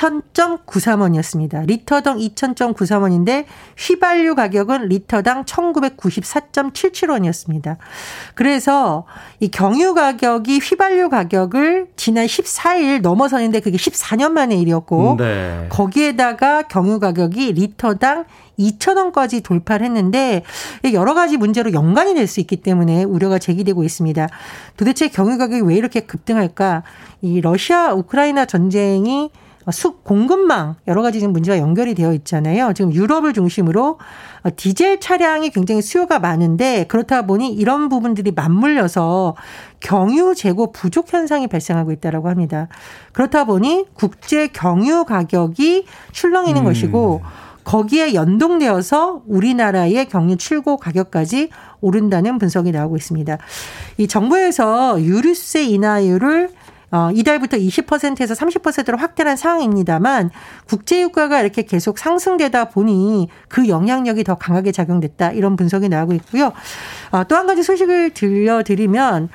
2,000.93원이었습니다. 0.00 1.66
리터당 1.66 2.16
2,000.93원인데 2.18 3.44
휘발유 3.76 4.34
가격은 4.34 4.88
리터당 4.88 5.44
1,994.77원이었습니다. 5.44 7.76
그래서 8.34 9.04
이 9.40 9.50
경유 9.50 9.92
가격이 9.94 10.58
휘발유 10.58 11.10
가격을 11.10 11.88
지난 11.96 12.24
14일 12.26 13.02
넘어서는데 13.02 13.60
그게 13.60 13.76
14년 13.76 14.30
만의 14.32 14.58
일이었고 14.60 15.16
네. 15.18 15.66
거기에다가 15.68 16.62
경유 16.62 16.98
가격이 16.98 17.52
리터당 17.52 18.24
2,000원까지 18.58 19.42
돌파를 19.42 19.86
했는데 19.86 20.42
여러 20.92 21.14
가지 21.14 21.36
문제로 21.38 21.72
연관이 21.72 22.14
될 22.14 22.30
수 22.30 22.38
있기 22.40 22.58
때문에 22.58 23.02
우려가 23.02 23.40
제기되고 23.40 23.82
있습니다. 23.82 24.28
도대체 24.76 25.08
경유 25.08 25.36
가격이 25.36 25.62
왜 25.62 25.74
이렇게 25.74 25.98
급등할까? 26.00 26.84
이 27.22 27.40
러시아 27.40 27.92
우크라이나 27.92 28.44
전쟁이 28.44 29.32
수 29.72 29.92
공급망 30.02 30.76
여러 30.88 31.02
가지 31.02 31.20
지금 31.20 31.32
문제가 31.32 31.58
연결이 31.58 31.94
되어 31.94 32.12
있잖아요. 32.14 32.72
지금 32.72 32.92
유럽을 32.92 33.32
중심으로 33.32 33.98
디젤 34.56 35.00
차량이 35.00 35.50
굉장히 35.50 35.82
수요가 35.82 36.18
많은데 36.18 36.84
그렇다 36.88 37.26
보니 37.26 37.52
이런 37.52 37.88
부분들이 37.88 38.32
맞물려서 38.32 39.36
경유 39.80 40.34
재고 40.34 40.72
부족 40.72 41.12
현상이 41.12 41.46
발생하고 41.46 41.92
있다라고 41.92 42.28
합니다. 42.28 42.68
그렇다 43.12 43.44
보니 43.44 43.86
국제 43.94 44.48
경유 44.48 45.04
가격이 45.04 45.84
출렁이는 46.12 46.62
음. 46.62 46.64
것이고 46.64 47.20
거기에 47.64 48.14
연동되어서 48.14 49.22
우리나라의 49.26 50.08
경유 50.08 50.36
출고 50.36 50.78
가격까지 50.78 51.50
오른다는 51.80 52.38
분석이 52.38 52.72
나오고 52.72 52.96
있습니다. 52.96 53.38
이 53.98 54.08
정부에서 54.08 55.00
유류세 55.00 55.64
인하율을 55.64 56.50
어, 56.92 57.10
이달부터 57.12 57.56
20%에서 57.56 58.34
30%로 58.34 58.96
확대한 58.96 59.36
상황입니다만 59.36 60.30
국제 60.66 61.00
유가가 61.00 61.40
이렇게 61.40 61.62
계속 61.62 61.98
상승되다 61.98 62.70
보니 62.70 63.28
그 63.48 63.68
영향력이 63.68 64.24
더 64.24 64.36
강하게 64.36 64.72
작용됐다 64.72 65.32
이런 65.32 65.56
분석이 65.56 65.88
나오고 65.88 66.12
있고요. 66.14 66.52
어, 67.10 67.24
또 67.24 67.36
한 67.40 67.46
가지 67.46 67.62
소식을 67.62 68.10
들려드리면 68.10 69.30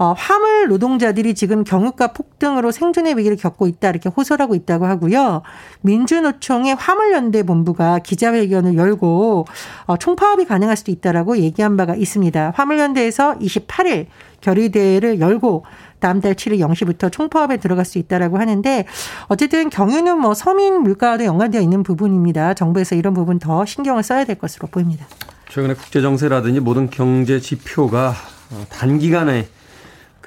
어, 0.00 0.14
화물 0.16 0.68
노동자들이 0.68 1.34
지금 1.34 1.62
경유가 1.62 2.14
폭등으로 2.14 2.70
생존의 2.70 3.18
위기를 3.18 3.36
겪고 3.36 3.66
있다 3.66 3.90
이렇게 3.90 4.08
호소하고 4.08 4.54
있다고 4.54 4.86
하고요. 4.86 5.42
민주노총의 5.82 6.74
화물연대 6.74 7.42
본부가 7.42 7.98
기자회견을 7.98 8.76
열고 8.76 9.44
어, 9.84 9.96
총파업이 9.98 10.46
가능할 10.46 10.78
수도 10.78 10.90
있다라고 10.90 11.36
얘기한 11.36 11.76
바가 11.76 11.96
있습니다. 11.96 12.54
화물연대에서 12.56 13.40
28일 13.40 14.06
결의대회를 14.40 15.20
열고 15.20 15.66
다음 15.98 16.22
달 16.22 16.34
7일 16.34 16.60
0시부터 16.60 17.12
총파업에 17.12 17.58
들어갈 17.58 17.84
수 17.84 17.98
있다라고 17.98 18.38
하는데 18.38 18.86
어쨌든 19.26 19.68
경유는 19.68 20.18
뭐 20.18 20.32
서민 20.32 20.80
물가도 20.80 21.26
연관되어 21.26 21.60
있는 21.60 21.82
부분입니다. 21.82 22.54
정부에서 22.54 22.94
이런 22.94 23.12
부분 23.12 23.38
더 23.38 23.66
신경을 23.66 24.02
써야 24.02 24.24
될 24.24 24.38
것으로 24.38 24.66
보입니다. 24.68 25.04
최근에 25.50 25.74
국제 25.74 26.00
정세라든지 26.00 26.60
모든 26.60 26.88
경제 26.88 27.38
지표가 27.38 28.14
어, 28.52 28.64
단기간에 28.70 29.46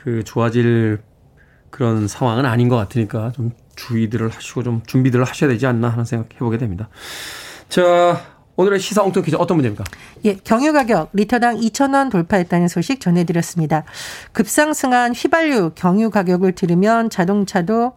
그 0.03 0.21
좋아질 0.25 0.99
그런 1.69 2.09
상황은 2.09 2.45
아닌 2.45 2.67
것 2.67 2.75
같으니까 2.75 3.31
좀 3.31 3.51
주의들을 3.77 4.29
하시고 4.29 4.61
좀 4.61 4.81
준비들을 4.85 5.23
하셔야 5.23 5.49
되지 5.49 5.65
않나 5.65 5.87
하는 5.87 6.03
생각 6.03 6.33
해보게 6.35 6.57
됩니다. 6.57 6.89
자, 7.69 8.21
오늘의 8.57 8.79
시사 8.79 9.01
엉뚱 9.01 9.23
퀴즈 9.23 9.37
어떤 9.37 9.57
문제입니까? 9.57 9.85
예, 10.25 10.35
경유 10.35 10.73
가격 10.73 11.09
리터당 11.13 11.57
2,000원 11.57 12.11
돌파했다는 12.11 12.67
소식 12.67 12.99
전해드렸습니다. 12.99 13.85
급상승한 14.33 15.13
휘발유 15.13 15.71
경유 15.73 16.09
가격을 16.11 16.51
들으면 16.51 17.09
자동차도 17.09 17.93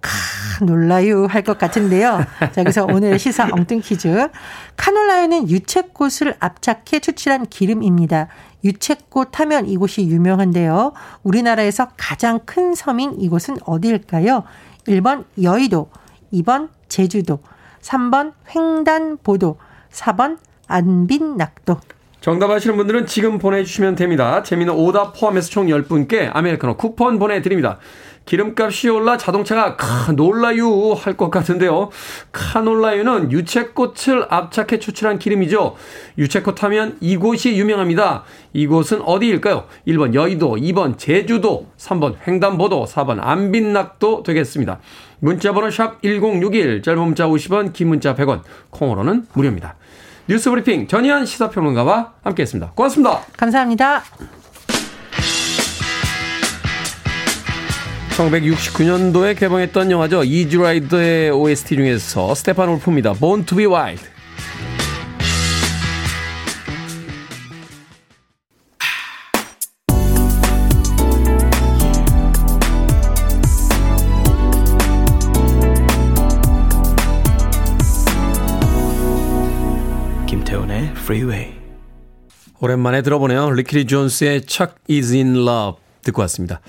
카 0.00 0.64
놀라요 0.64 1.26
할것 1.26 1.58
같은데요. 1.58 2.24
자, 2.38 2.62
그래서 2.62 2.84
오늘 2.84 3.18
시사 3.18 3.48
엉뚱 3.50 3.80
퀴즈. 3.80 4.28
카놀라유는 4.76 5.48
유채꽃을 5.48 6.36
압착해 6.38 7.00
추출한 7.00 7.46
기름입니다. 7.46 8.28
유채꽃 8.64 9.38
하면 9.40 9.66
이곳이 9.66 10.06
유명한데요. 10.06 10.92
우리나라에서 11.22 11.88
가장 11.96 12.40
큰 12.44 12.74
섬인 12.74 13.20
이곳은 13.20 13.58
어디일까요? 13.64 14.44
1번 14.86 15.24
여의도, 15.42 15.90
2번 16.32 16.68
제주도, 16.88 17.40
3번 17.80 18.32
횡단보도, 18.54 19.58
4번 19.90 20.38
안빈낙도. 20.66 21.80
정답 22.20 22.50
아시는 22.50 22.76
분들은 22.76 23.06
지금 23.06 23.38
보내주시면 23.38 23.94
됩니다. 23.94 24.42
재미는 24.42 24.74
오답 24.74 25.18
포함해서 25.18 25.50
총 25.50 25.66
10분께 25.66 26.28
아메리카노 26.32 26.76
쿠폰 26.76 27.18
보내드립니다. 27.18 27.78
기름값이 28.24 28.90
올라 28.90 29.16
자동차가 29.16 29.76
카 29.76 30.12
놀라유 30.12 30.94
할 30.98 31.16
것 31.16 31.30
같은데요. 31.30 31.88
카놀라유는 32.32 33.32
유채꽃을 33.32 34.26
압착해 34.28 34.78
추출한 34.80 35.18
기름이죠. 35.18 35.76
유채꽃 36.18 36.62
하면 36.64 36.98
이곳이 37.00 37.56
유명합니다. 37.56 38.24
이곳은 38.52 39.00
어디일까요? 39.02 39.64
1번 39.86 40.12
여의도, 40.12 40.56
2번 40.56 40.98
제주도, 40.98 41.68
3번 41.78 42.16
횡단보도, 42.26 42.84
4번 42.84 43.18
안빈낙도 43.20 44.24
되겠습니다. 44.24 44.80
문자번호 45.20 45.70
샵 45.70 46.02
1061, 46.02 46.82
짧은 46.82 47.00
문자 47.02 47.26
50원, 47.26 47.72
긴 47.72 47.88
문자 47.88 48.14
100원, 48.14 48.42
콩으로는 48.70 49.26
무료입니다. 49.32 49.76
뉴스 50.28 50.50
브리핑 50.50 50.86
전예현 50.86 51.24
시사평론가와 51.24 52.12
함께했습니다. 52.22 52.72
고맙습니다. 52.74 53.22
감사합니다. 53.34 54.02
1969년도에 58.10 59.38
개봉했던 59.38 59.90
영화죠. 59.90 60.24
Easy 60.24 60.62
Rider의 60.62 61.30
OST 61.30 61.76
중에서 61.76 62.34
스테픈울프입니다. 62.34 63.14
Born 63.14 63.46
to 63.46 63.56
be 63.56 63.64
Wild. 63.66 64.02
Freeway. 81.08 81.54
오랜만에 82.60 83.00
들어보네요. 83.00 83.50
리키 83.52 83.75
리 83.75 83.86
존스의 83.86 84.42
Chuck 84.46 84.74
E.'s 84.90 85.14
in 85.14 85.36
Love. 85.36 85.80
듣고 86.02 86.20
왔습니다. 86.20 86.60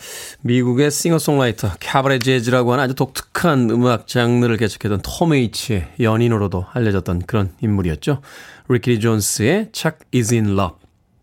미국의 0.43 0.91
싱어송라이터 0.91 1.73
캐바레 1.81 2.19
재즈라고 2.19 2.71
하는 2.71 2.85
아주 2.85 2.95
독특한 2.95 3.69
음악 3.69 4.07
장르를 4.07 4.55
개척했던 4.55 5.01
톰 5.03 5.33
웨이츠의 5.33 5.89
연인으로도 5.99 6.67
알려졌던 6.71 7.23
그런 7.27 7.51
인물이었죠. 7.61 8.21
리키 8.69 9.01
존스의 9.01 9.69
Chuck 9.73 9.97
E.'s 10.15 10.33
in 10.33 10.57
Love 10.57 10.77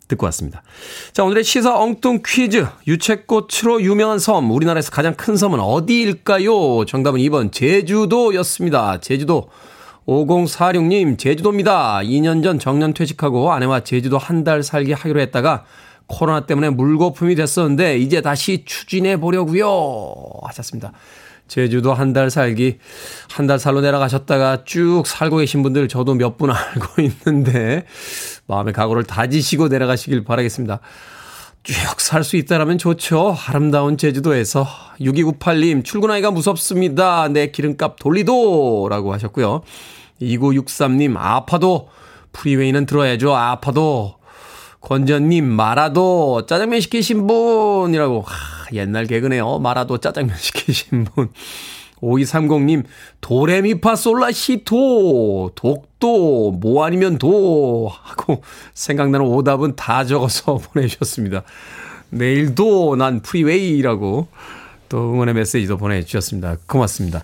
듣고 0.09 0.27
왔습니다. 0.27 0.63
자, 1.15 1.25
오늘의 1.25 1.43
시사 1.43 1.75
엉뚱 1.75 2.21
퀴즈. 2.23 2.67
유채꽃으로 2.87 3.81
유명한 3.81 4.19
섬, 4.19 4.51
우리나라에서 4.51 4.91
가장 4.91 5.15
큰 5.15 5.39
섬은 5.39 5.59
어디일까요? 5.59 6.85
정답은 6.85 7.21
2번 7.21 7.51
제주도였습니다. 7.51 9.01
제주도. 9.01 9.49
5046님, 10.07 11.19
제주도입니다. 11.19 12.01
2년 12.03 12.43
전 12.43 12.59
정년 12.59 12.95
퇴직하고 12.95 13.53
아내와 13.53 13.81
제주도 13.81 14.19
한 14.19 14.45
달 14.45 14.63
살기 14.63 14.93
하기로 14.93 15.19
했다가 15.21 15.65
코로나 16.07 16.47
때문에 16.47 16.71
물거품이 16.71 17.35
됐었는데 17.35 17.99
이제 17.99 18.21
다시 18.21 18.65
추진해 18.65 19.17
보려고요. 19.19 19.67
하셨습니다. 20.45 20.93
제주도 21.49 21.93
한 21.95 22.13
달 22.13 22.31
살기 22.31 22.79
한 23.31 23.47
달 23.49 23.59
살로 23.59 23.81
내려가셨다가 23.81 24.65
쭉 24.65 25.03
살고 25.07 25.39
계신 25.39 25.63
분들 25.65 25.89
저도 25.89 26.15
몇 26.15 26.37
분 26.37 26.51
알고 26.55 27.03
있는데 27.03 27.85
마음의 28.47 28.73
각오를 28.75 29.03
다지시고 29.05 29.67
내려가시길 29.69 30.23
바라겠습니다. 30.25 30.79
쭉살수 31.67 32.37
있다라면 32.37 32.79
좋죠. 32.79 33.37
아름다운 33.49 33.99
제주도에서 33.99 34.67
6298님 35.01 35.85
출근하기가 35.85 36.31
무섭습니다. 36.31 37.29
내 37.29 37.51
기름값 37.51 37.99
돌리도 37.99 38.89
라고 38.89 39.13
하셨고요. 39.13 39.63
2963님 40.23 41.17
아파도 41.17 41.89
프리웨이는 42.33 42.87
들어야죠. 42.87 43.35
아파도 43.35 44.17
권전님, 44.81 45.45
마라도 45.45 46.47
짜장면 46.47 46.81
시키신 46.81 47.27
분이라고. 47.27 48.21
하, 48.21 48.67
옛날 48.73 49.07
개그네요. 49.07 49.59
마라도 49.59 49.99
짜장면 49.99 50.37
시키신 50.39 51.05
분. 51.05 51.31
5230님, 52.03 52.85
도레미파 53.21 53.97
솔라시도, 53.97 55.53
독도, 55.55 56.53
뭐 56.53 56.85
아니면 56.85 57.19
도, 57.19 57.91
하고 57.91 58.43
생각나는 58.75 59.27
오답은 59.27 59.77
다 59.77 60.05
적어서 60.05 60.59
보내주셨습니다. 60.73 61.43
내일도 62.11 62.97
난 62.97 63.21
프리웨이라고 63.21 64.29
또 64.89 65.13
응원의 65.13 65.35
메시지도 65.35 65.77
보내주셨습니다. 65.77 66.57
고맙습니다. 66.67 67.23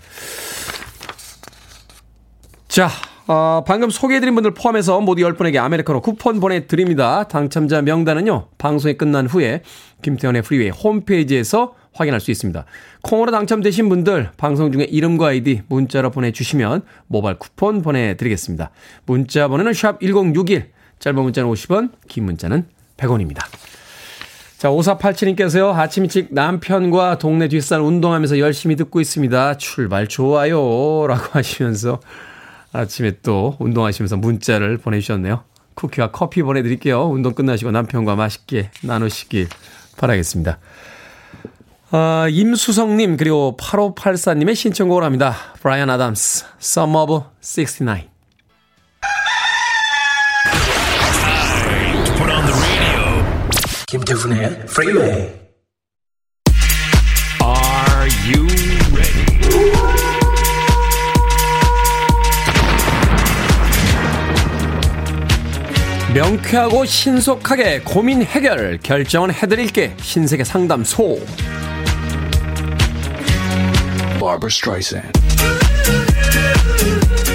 자, 2.68 2.88
어, 3.26 3.62
방금 3.66 3.90
소개해드린 3.90 4.34
분들 4.34 4.54
포함해서 4.54 5.00
모두 5.00 5.22
10분에게 5.22 5.56
아메리카노 5.58 6.00
쿠폰 6.00 6.40
보내드립니다. 6.40 7.24
당첨자 7.28 7.82
명단은요, 7.82 8.48
방송이 8.58 8.96
끝난 8.96 9.26
후에 9.26 9.62
김태훈의 10.02 10.42
프리웨이 10.42 10.70
홈페이지에서 10.70 11.74
확인할 11.94 12.20
수 12.20 12.30
있습니다. 12.30 12.64
콩으로 13.02 13.30
당첨되신 13.30 13.88
분들 13.88 14.30
방송 14.36 14.72
중에 14.72 14.84
이름과 14.84 15.28
아이디 15.28 15.62
문자로 15.68 16.10
보내주시면 16.10 16.82
모바일 17.06 17.38
쿠폰 17.38 17.82
보내드리겠습니다. 17.82 18.70
문자 19.06 19.48
번호는 19.48 19.72
샵 19.72 20.00
1061, 20.00 20.70
짧은 20.98 21.22
문자는 21.22 21.50
50원, 21.50 21.90
긴 22.08 22.24
문자는 22.24 22.66
100원입니다. 22.96 23.44
자, 24.58 24.70
5487님께서요, 24.70 25.74
아침 25.74 26.04
일찍 26.04 26.32
남편과 26.32 27.18
동네 27.18 27.48
뒷산 27.48 27.80
운동하면서 27.80 28.38
열심히 28.38 28.76
듣고 28.76 29.00
있습니다. 29.00 29.56
출발 29.56 30.06
좋아요. 30.06 31.04
라고 31.08 31.24
하시면서 31.32 32.00
아침에 32.72 33.14
또 33.22 33.56
운동하시면서 33.58 34.18
문자를 34.18 34.78
보내주셨네요. 34.78 35.42
쿠키와 35.74 36.12
커피 36.12 36.42
보내드릴게요. 36.42 37.08
운동 37.08 37.34
끝나시고 37.34 37.72
남편과 37.72 38.14
맛있게 38.14 38.70
나누시길 38.82 39.48
바라겠습니다. 39.96 40.58
아, 41.94 42.26
임수성님, 42.30 43.18
그리고 43.18 43.54
8584님의 43.60 44.54
신청곡을 44.54 45.04
합니다. 45.04 45.36
브라이언 45.60 45.90
아담스, 45.90 46.46
Sum 46.58 46.96
of 46.96 47.24
69. 47.42 48.08
김태훈의 53.88 54.64
프리웨이 54.68 55.10
Are 57.42 58.08
you 58.24 58.46
ready? 58.94 59.26
명쾌하고 66.14 66.86
신속하게 66.86 67.80
고민 67.80 68.22
해결 68.22 68.78
결정은 68.82 69.30
해드릴게 69.32 69.94
신세계 70.00 70.44
상담소 70.44 71.20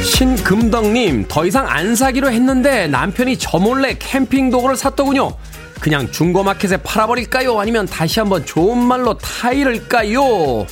신금덕님 0.03 1.25
더 1.27 1.45
이상 1.45 1.67
안 1.67 1.95
사기로 1.95 2.31
했는데 2.31 2.87
남편이 2.87 3.37
저 3.37 3.57
몰래 3.59 3.95
캠핑 3.99 4.49
도구를 4.49 4.75
샀더군요. 4.75 5.37
그냥 5.79 6.11
중고마켓에 6.11 6.77
팔아버릴까요? 6.77 7.59
아니면 7.59 7.85
다시 7.85 8.19
한번 8.19 8.45
좋은 8.45 8.77
말로 8.77 9.17
타이를까요? 9.17 10.65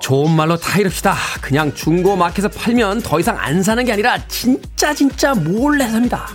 좋은 0.00 0.30
말로 0.30 0.56
타이릅시다. 0.56 1.14
그냥 1.40 1.72
중고마켓에 1.74 2.48
팔면 2.48 3.02
더 3.02 3.20
이상 3.20 3.36
안 3.38 3.62
사는 3.62 3.84
게 3.84 3.92
아니라 3.92 4.18
진짜 4.26 4.92
진짜 4.94 5.34
몰래 5.34 5.86
삽니다 5.88 6.28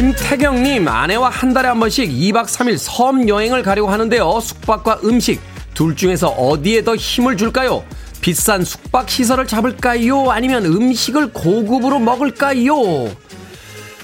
김태경님, 0.00 0.88
아내와 0.88 1.28
한 1.28 1.52
달에 1.52 1.68
한 1.68 1.78
번씩 1.78 2.08
2박 2.10 2.46
3일 2.46 2.78
섬 2.78 3.28
여행을 3.28 3.62
가려고 3.62 3.90
하는데요. 3.90 4.40
숙박과 4.40 5.00
음식, 5.04 5.42
둘 5.74 5.94
중에서 5.94 6.28
어디에 6.28 6.82
더 6.82 6.96
힘을 6.96 7.36
줄까요? 7.36 7.84
비싼 8.22 8.64
숙박 8.64 9.10
시설을 9.10 9.46
잡을까요? 9.46 10.30
아니면 10.30 10.64
음식을 10.64 11.34
고급으로 11.34 11.98
먹을까요? 11.98 13.14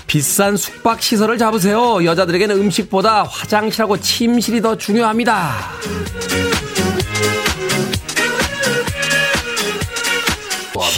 비싼 0.06 0.59
숙박 0.59 1.00
시설을 1.00 1.38
잡으세요. 1.38 2.04
여자들에게는 2.04 2.59
음식보다 2.59 3.22
화장실하고 3.22 3.98
침실이 3.98 4.61
더 4.61 4.76
중요합니다. 4.76 5.54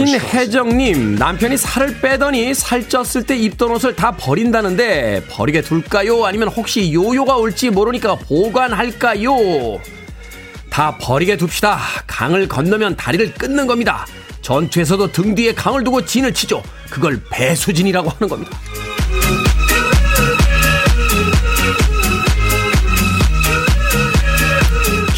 신혜정님, 0.06 1.16
남편이 1.16 1.56
살을 1.56 2.00
빼더니 2.00 2.52
살쪘을 2.52 3.26
때 3.26 3.36
입던 3.36 3.72
옷을 3.72 3.96
다 3.96 4.12
버린다는데 4.12 5.24
버리게 5.28 5.62
둘까요? 5.62 6.24
아니면 6.24 6.46
혹시 6.48 6.92
요요가 6.92 7.36
올지 7.36 7.70
모르니까 7.70 8.14
보관할까요? 8.14 9.80
다 10.70 10.96
버리게 10.98 11.36
둡시다. 11.40 11.80
강을 12.06 12.46
건너면 12.46 12.94
다리를 12.94 13.34
끊는 13.34 13.66
겁니다. 13.66 14.06
전투에서도 14.40 15.10
등 15.10 15.34
뒤에 15.34 15.52
강을 15.52 15.82
두고 15.82 16.06
진을 16.06 16.32
치죠. 16.32 16.62
그걸 16.90 17.20
배수진이라고 17.32 18.08
하는 18.08 18.28
겁니다. 18.28 18.56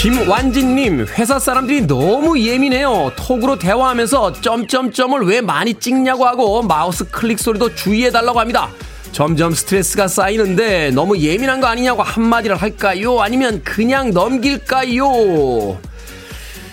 김완진님, 0.01 1.09
회사 1.19 1.39
사람들이 1.39 1.87
너무 1.87 2.41
예민해요. 2.41 3.13
톡으로 3.17 3.59
대화하면서 3.59 4.41
점점점을 4.41 5.21
왜 5.27 5.43
많이 5.43 5.75
찍냐고 5.75 6.25
하고 6.27 6.63
마우스 6.63 7.05
클릭 7.11 7.39
소리도 7.39 7.75
주의해달라고 7.75 8.41
합니다. 8.41 8.71
점점 9.13 9.53
스트레스가 9.53 10.09
쌓이는데 10.09 10.91
너무 10.93 11.19
예민한 11.19 11.61
거 11.61 11.67
아니냐고 11.67 12.03
한마디를 12.03 12.57
할까요? 12.57 13.21
아니면 13.21 13.61
그냥 13.63 14.13
넘길까요? 14.13 15.79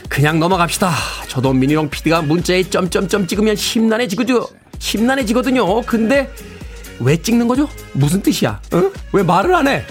그냥 0.07 0.39
넘어갑시다. 0.39 0.89
저도 1.27 1.51
미니롱 1.51 1.89
PD가 1.89 2.21
문자에 2.21 2.63
점점점 2.63 3.27
찍으면 3.27 3.57
심란해지거든요. 3.57 4.47
심란해지거든요. 4.79 5.81
근데 5.81 6.31
왜 7.01 7.21
찍는 7.21 7.49
거죠? 7.49 7.67
무슨 7.91 8.21
뜻이야? 8.21 8.61
어? 8.71 8.91
왜 9.11 9.21
말을 9.21 9.53
안 9.53 9.67
해? 9.67 9.83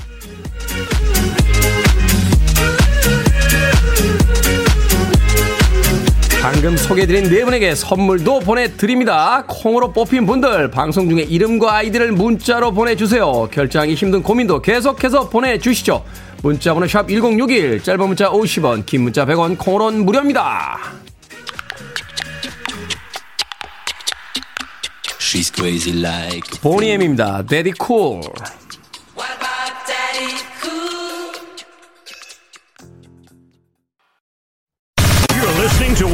방금 6.46 6.76
소개해드린 6.76 7.24
네 7.24 7.44
분에게 7.44 7.74
선물도 7.74 8.38
보내드립니다. 8.38 9.42
콩으로 9.48 9.92
뽑힌 9.92 10.26
분들 10.26 10.70
방송 10.70 11.10
중에 11.10 11.22
이름과 11.22 11.74
아이디를 11.74 12.12
문자로 12.12 12.70
보내주세요. 12.70 13.48
결정하기 13.50 13.94
힘든 13.94 14.22
고민도 14.22 14.62
계속해서 14.62 15.28
보내주시죠. 15.28 16.04
문자번호 16.44 16.86
샵 16.86 17.08
1061, 17.08 17.82
짧은 17.82 18.06
문자 18.06 18.30
50원, 18.30 18.86
긴 18.86 19.02
문자 19.02 19.26
100원, 19.26 19.58
콩으로는 19.58 20.04
무료입니다. 20.04 20.78
보니엠입니다. 26.62 27.42
데디 27.42 27.72
쿨. 27.72 28.20
listening 28.20 28.65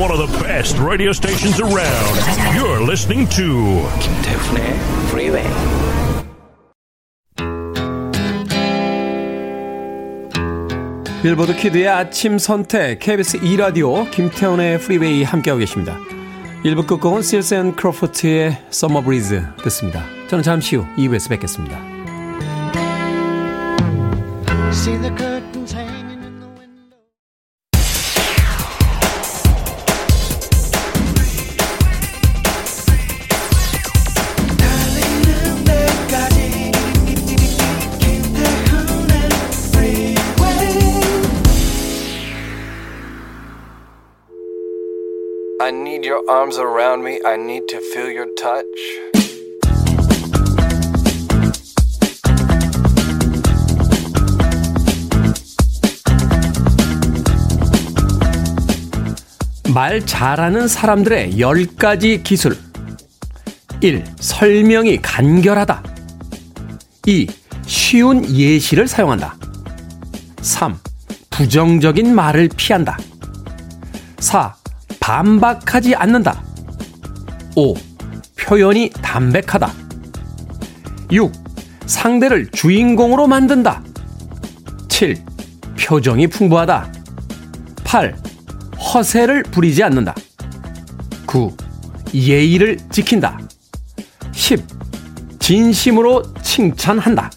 one 0.02 0.10
of 0.10 0.18
the 0.18 0.38
best 0.42 0.76
radio 0.80 1.12
stations 1.12 1.60
around. 1.60 2.14
You're 2.56 2.82
listening 2.82 3.28
to 3.36 3.86
김태훈의 4.00 4.64
Freeway. 5.10 5.48
빌보드 11.22 11.54
키드의 11.54 11.86
아침 11.86 12.38
선택 12.38 12.98
KBS 12.98 13.44
2 13.44 13.56
라디오 13.56 14.04
김태훈의 14.06 14.80
프리웨이 14.80 15.22
함께하고 15.22 15.60
계십니다. 15.60 15.96
1부 16.64 16.88
끝곡은 16.88 17.22
실스 17.22 17.54
앤 17.54 17.76
크로프츠의 17.76 18.58
Summer 18.70 19.02
Breeze 19.02 19.40
듣습니다. 19.62 20.02
저는 20.26 20.42
잠시 20.42 20.74
후 20.74 20.84
2부에서 20.96 21.28
뵙겠습니다. 21.28 21.78
Your 46.12 46.28
arms 46.28 46.58
around 46.58 47.02
me. 47.02 47.18
I 47.24 47.36
need 47.36 47.66
to 47.68 47.78
feel 47.78 48.10
your 48.12 48.28
touch. 48.34 48.66
말 59.72 60.04
잘하는 60.04 60.68
사람들의 60.68 61.38
10가지 61.38 62.22
기술. 62.22 62.58
1. 63.80 64.04
설명이 64.20 65.00
간결하다. 65.00 65.82
2. 67.06 67.26
쉬운 67.64 68.28
예시를 68.28 68.86
사용한다. 68.86 69.34
3. 70.42 70.76
부정적인 71.30 72.14
말을 72.14 72.50
피한다. 72.54 72.98
4. 74.18 74.61
반박하지 75.02 75.96
않는다. 75.96 76.44
5. 77.56 77.74
표현이 78.38 78.90
담백하다. 79.02 79.72
6. 81.10 81.32
상대를 81.86 82.48
주인공으로 82.52 83.26
만든다. 83.26 83.82
7. 84.88 85.16
표정이 85.78 86.28
풍부하다. 86.28 86.92
8. 87.82 88.16
허세를 88.94 89.42
부리지 89.42 89.82
않는다. 89.82 90.14
9. 91.26 91.52
예의를 92.14 92.78
지킨다. 92.92 93.40
10. 94.30 94.64
진심으로 95.40 96.22
칭찬한다. 96.42 97.28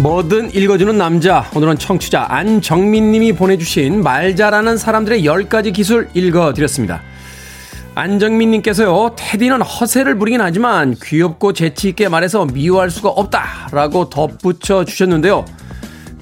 뭐든 0.00 0.54
읽어주는 0.54 0.96
남자. 0.96 1.50
오늘은 1.54 1.76
청취자 1.76 2.24
안정민 2.30 3.12
님이 3.12 3.34
보내주신 3.34 4.02
말 4.02 4.34
잘하는 4.34 4.78
사람들의 4.78 5.24
10가지 5.24 5.74
기술 5.74 6.08
읽어드렸습니다. 6.14 7.02
안정민 7.94 8.50
님께서요, 8.52 9.14
테디는 9.18 9.60
허세를 9.60 10.16
부리긴 10.16 10.40
하지만 10.40 10.96
귀엽고 11.02 11.52
재치있게 11.52 12.08
말해서 12.08 12.46
미워할 12.46 12.90
수가 12.90 13.10
없다. 13.10 13.68
라고 13.72 14.08
덧붙여 14.08 14.86
주셨는데요. 14.86 15.44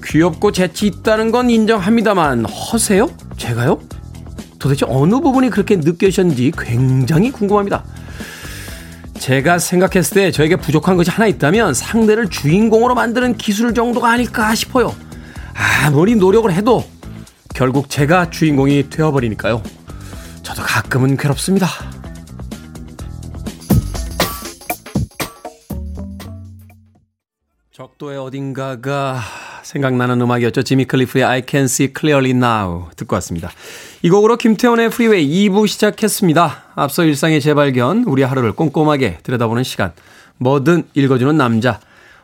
귀엽고 0.03 0.51
재치있다는 0.51 1.31
건 1.31 1.49
인정합니다만, 1.49 2.43
허세요? 2.45 3.09
제가요? 3.37 3.79
도대체 4.59 4.85
어느 4.89 5.21
부분이 5.21 5.49
그렇게 5.51 5.77
느껴지셨는지 5.77 6.51
굉장히 6.57 7.31
궁금합니다. 7.31 7.85
제가 9.19 9.59
생각했을 9.59 10.15
때 10.15 10.31
저에게 10.31 10.55
부족한 10.55 10.95
것이 10.95 11.11
하나 11.11 11.27
있다면 11.27 11.73
상대를 11.73 12.29
주인공으로 12.29 12.95
만드는 12.95 13.37
기술 13.37 13.73
정도가 13.73 14.09
아닐까 14.09 14.55
싶어요. 14.55 14.95
아무리 15.85 16.15
노력을 16.15 16.51
해도 16.51 16.85
결국 17.53 17.89
제가 17.89 18.29
주인공이 18.29 18.89
되어버리니까요. 18.89 19.61
저도 20.41 20.63
가끔은 20.63 21.17
괴롭습니다. 21.17 21.67
적도의 27.71 28.17
어딘가가 28.17 29.19
생각나는 29.69 30.19
음악이었죠. 30.19 30.63
지미 30.63 30.85
클리프의 30.85 31.23
I 31.23 31.43
Can 31.47 31.65
See 31.65 31.93
Clearly 31.95 32.31
Now 32.31 32.85
듣고 32.95 33.13
왔습니다. 33.17 33.51
이 34.01 34.09
곡으로 34.09 34.35
김태훈의 34.35 34.89
프리웨이 34.89 35.47
2부 35.47 35.67
시작했습니다. 35.67 36.63
앞서 36.73 37.03
일상의 37.03 37.39
재발견, 37.39 38.05
우리 38.07 38.23
하루를 38.23 38.53
꼼꼼하게 38.53 39.19
들여다보는 39.21 39.63
시간. 39.63 39.91
뭐든 40.37 40.85
읽어주는 40.95 41.37
남자. 41.37 41.79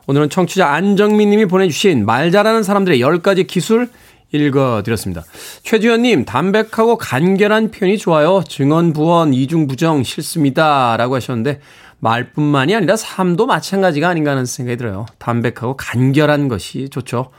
오늘은 0.07 0.31
청취자 0.31 0.67
안정민 0.67 1.29
님이 1.29 1.45
보내주신 1.45 2.03
말 2.05 2.31
잘하는 2.31 2.63
사람들의 2.63 2.99
10가지 2.99 3.45
기술 3.45 3.89
읽어드렸습니다. 4.31 5.23
최주현님, 5.61 6.25
담백하고 6.25 6.97
간결한 6.97 7.69
표현이 7.69 7.99
좋아요. 7.99 8.43
증언, 8.47 8.91
부언, 8.91 9.35
이중, 9.35 9.67
부정, 9.67 10.01
싫습니다. 10.01 10.97
라고 10.97 11.15
하셨는데, 11.15 11.59
말뿐만이 11.99 12.75
아니라 12.75 12.95
삶도 12.95 13.45
마찬가지가 13.45 14.07
아닌가 14.09 14.31
하는 14.31 14.45
생각이 14.45 14.77
들어요. 14.77 15.05
담백하고 15.17 15.77
간결한 15.77 16.47
것이 16.47 16.89
좋죠. 16.89 17.31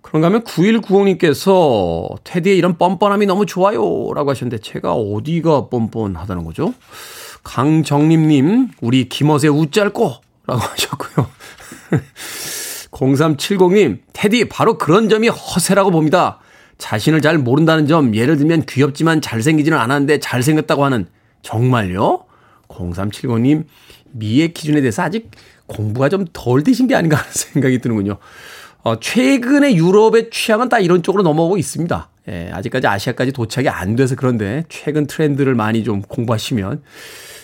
그런가 0.00 0.26
하면 0.26 0.42
9190님께서 0.44 2.16
테디의 2.24 2.58
이런 2.58 2.76
뻔뻔함이 2.76 3.26
너무 3.26 3.46
좋아요. 3.46 4.12
라고 4.14 4.30
하셨는데 4.30 4.58
제가 4.58 4.92
어디가 4.94 5.68
뻔뻔하다는 5.68 6.44
거죠? 6.44 6.74
강정림님, 7.44 8.68
우리 8.80 9.08
김어세 9.08 9.48
웃짤꼬! 9.48 10.14
라고 10.46 10.60
하셨고요. 10.60 11.26
0370님, 12.90 14.00
테디 14.12 14.48
바로 14.48 14.76
그런 14.76 15.08
점이 15.08 15.28
허세라고 15.28 15.90
봅니다. 15.90 16.38
자신을 16.78 17.20
잘 17.20 17.38
모른다는 17.38 17.86
점, 17.86 18.14
예를 18.14 18.36
들면 18.36 18.64
귀엽지만 18.68 19.20
잘생기지는 19.20 19.78
않았는데 19.78 20.20
잘생겼다고 20.20 20.84
하는, 20.84 21.06
정말요? 21.42 22.24
0370님, 22.74 23.64
미의 24.12 24.52
기준에 24.52 24.80
대해서 24.80 25.02
아직 25.02 25.30
공부가 25.66 26.08
좀 26.08 26.26
덜 26.32 26.62
되신 26.62 26.86
게 26.86 26.94
아닌가 26.94 27.16
하는 27.16 27.30
생각이 27.32 27.78
드는군요. 27.80 28.18
어, 28.82 28.98
최근에 28.98 29.74
유럽의 29.76 30.30
취향은 30.30 30.68
다 30.68 30.78
이런 30.80 31.02
쪽으로 31.02 31.22
넘어오고 31.22 31.56
있습니다. 31.56 32.08
예, 32.28 32.50
아직까지 32.52 32.86
아시아까지 32.86 33.32
도착이 33.32 33.68
안 33.68 33.96
돼서 33.96 34.14
그런데 34.16 34.64
최근 34.68 35.06
트렌드를 35.06 35.54
많이 35.54 35.84
좀 35.84 36.02
공부하시면 36.02 36.82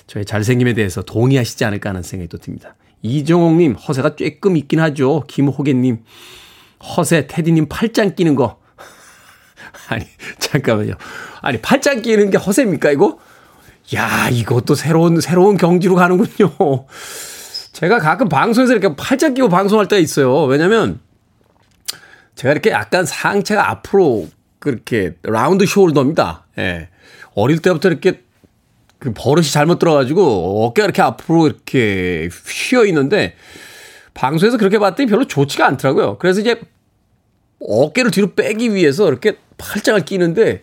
저의 0.07 0.25
잘생김에 0.25 0.75
대해서 0.75 1.03
동의하시지 1.03 1.65
않을까 1.65 1.91
하는 1.91 2.03
생각이 2.03 2.29
또 2.29 2.39
듭니다. 2.39 2.75
이정옥님, 3.03 3.75
허세가 3.75 4.17
쬐끔 4.17 4.57
있긴 4.57 4.81
하죠. 4.81 5.25
김호계님, 5.29 5.99
허세, 6.97 7.27
테디님 7.29 7.67
팔짱 7.69 8.15
끼는 8.17 8.35
거. 8.35 8.61
아니, 9.91 10.05
잠깐만요. 10.41 10.95
아니, 11.41 11.61
팔짱 11.61 12.03
끼는 12.03 12.31
게 12.31 12.39
허세입니까, 12.39 12.91
이거? 12.91 13.19
야, 13.95 14.29
이것도 14.31 14.75
새로운, 14.75 15.21
새로운 15.21 15.57
경지로 15.57 15.95
가는군요. 15.95 16.87
제가 17.73 17.99
가끔 17.99 18.29
방송에서 18.29 18.73
이렇게 18.73 18.95
팔짱 18.95 19.35
끼고 19.35 19.49
방송할 19.49 19.89
때가 19.89 20.01
있어요. 20.01 20.45
왜냐면, 20.45 21.01
제가 22.35 22.53
이렇게 22.53 22.71
약간 22.71 23.05
상체가 23.07 23.71
앞으로 23.71 24.29
그렇게 24.59 25.15
라운드 25.23 25.65
숄더입니다. 25.65 26.43
예. 26.59 26.89
어릴 27.35 27.61
때부터 27.61 27.89
이렇게 27.89 28.23
그 28.99 29.13
버릇이 29.15 29.47
잘못 29.47 29.79
들어가지고 29.79 30.67
어깨가 30.67 30.87
이렇게 30.87 31.03
앞으로 31.03 31.47
이렇게 31.47 32.29
휘어 32.47 32.85
있는데 32.87 33.37
방송에서 34.15 34.57
그렇게 34.57 34.79
봤더니 34.79 35.09
별로 35.09 35.27
좋지가 35.27 35.67
않더라고요. 35.67 36.19
그래서 36.19 36.41
이제 36.41 36.61
어깨를 37.61 38.11
뒤로 38.11 38.35
빼기 38.35 38.75
위해서 38.75 39.07
이렇게 39.09 39.37
팔짱을 39.57 40.05
끼는데 40.05 40.63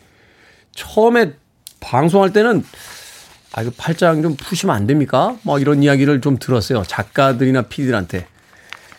처음에 0.74 1.34
방송할 1.80 2.34
때는 2.34 2.66
아, 3.58 3.62
이거 3.62 3.72
팔짱 3.78 4.22
좀 4.22 4.36
푸시면 4.36 4.76
안 4.76 4.86
됩니까? 4.86 5.38
뭐 5.44 5.60
이런 5.60 5.82
이야기를 5.82 6.20
좀 6.20 6.38
들었어요. 6.38 6.84
작가들이나 6.84 7.64
피디들한테. 7.64 8.28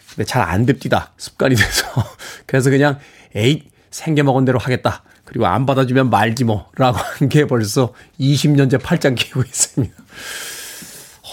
근데 0.09 0.25
잘 0.25 0.43
안 0.43 0.65
됩디다. 0.65 1.13
습관이 1.19 1.55
돼서. 1.57 1.87
그래서 2.47 2.71
그냥 2.71 2.99
에이, 3.35 3.65
생겨먹은 3.91 4.47
대로 4.47 4.59
하겠다. 4.59 5.03
그리고 5.27 5.47
안 5.47 5.67
받아주면 5.67 6.09
말지 6.09 6.45
뭐. 6.45 6.71
라고 6.77 6.97
한 6.99 7.29
게 7.29 7.47
벌써 7.47 7.93
20년째 8.19 8.81
팔짱 8.83 9.15
끼고 9.15 9.43
있습니다. 9.43 9.95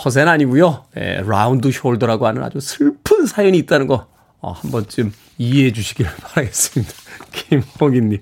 허세는 0.04 0.28
아니고요. 0.28 0.84
예, 0.98 1.22
round 1.26 1.70
shoulder라고 1.70 2.24
하는 2.24 2.44
아주 2.44 2.60
슬픈 2.60 3.26
사연이 3.26 3.58
있다는 3.60 3.88
거 3.88 4.08
어, 4.42 4.52
한 4.52 4.70
번쯤 4.72 5.14
이해해 5.38 5.72
주시길 5.72 6.06
바라겠습니다. 6.22 6.92
김홍인님. 7.32 8.22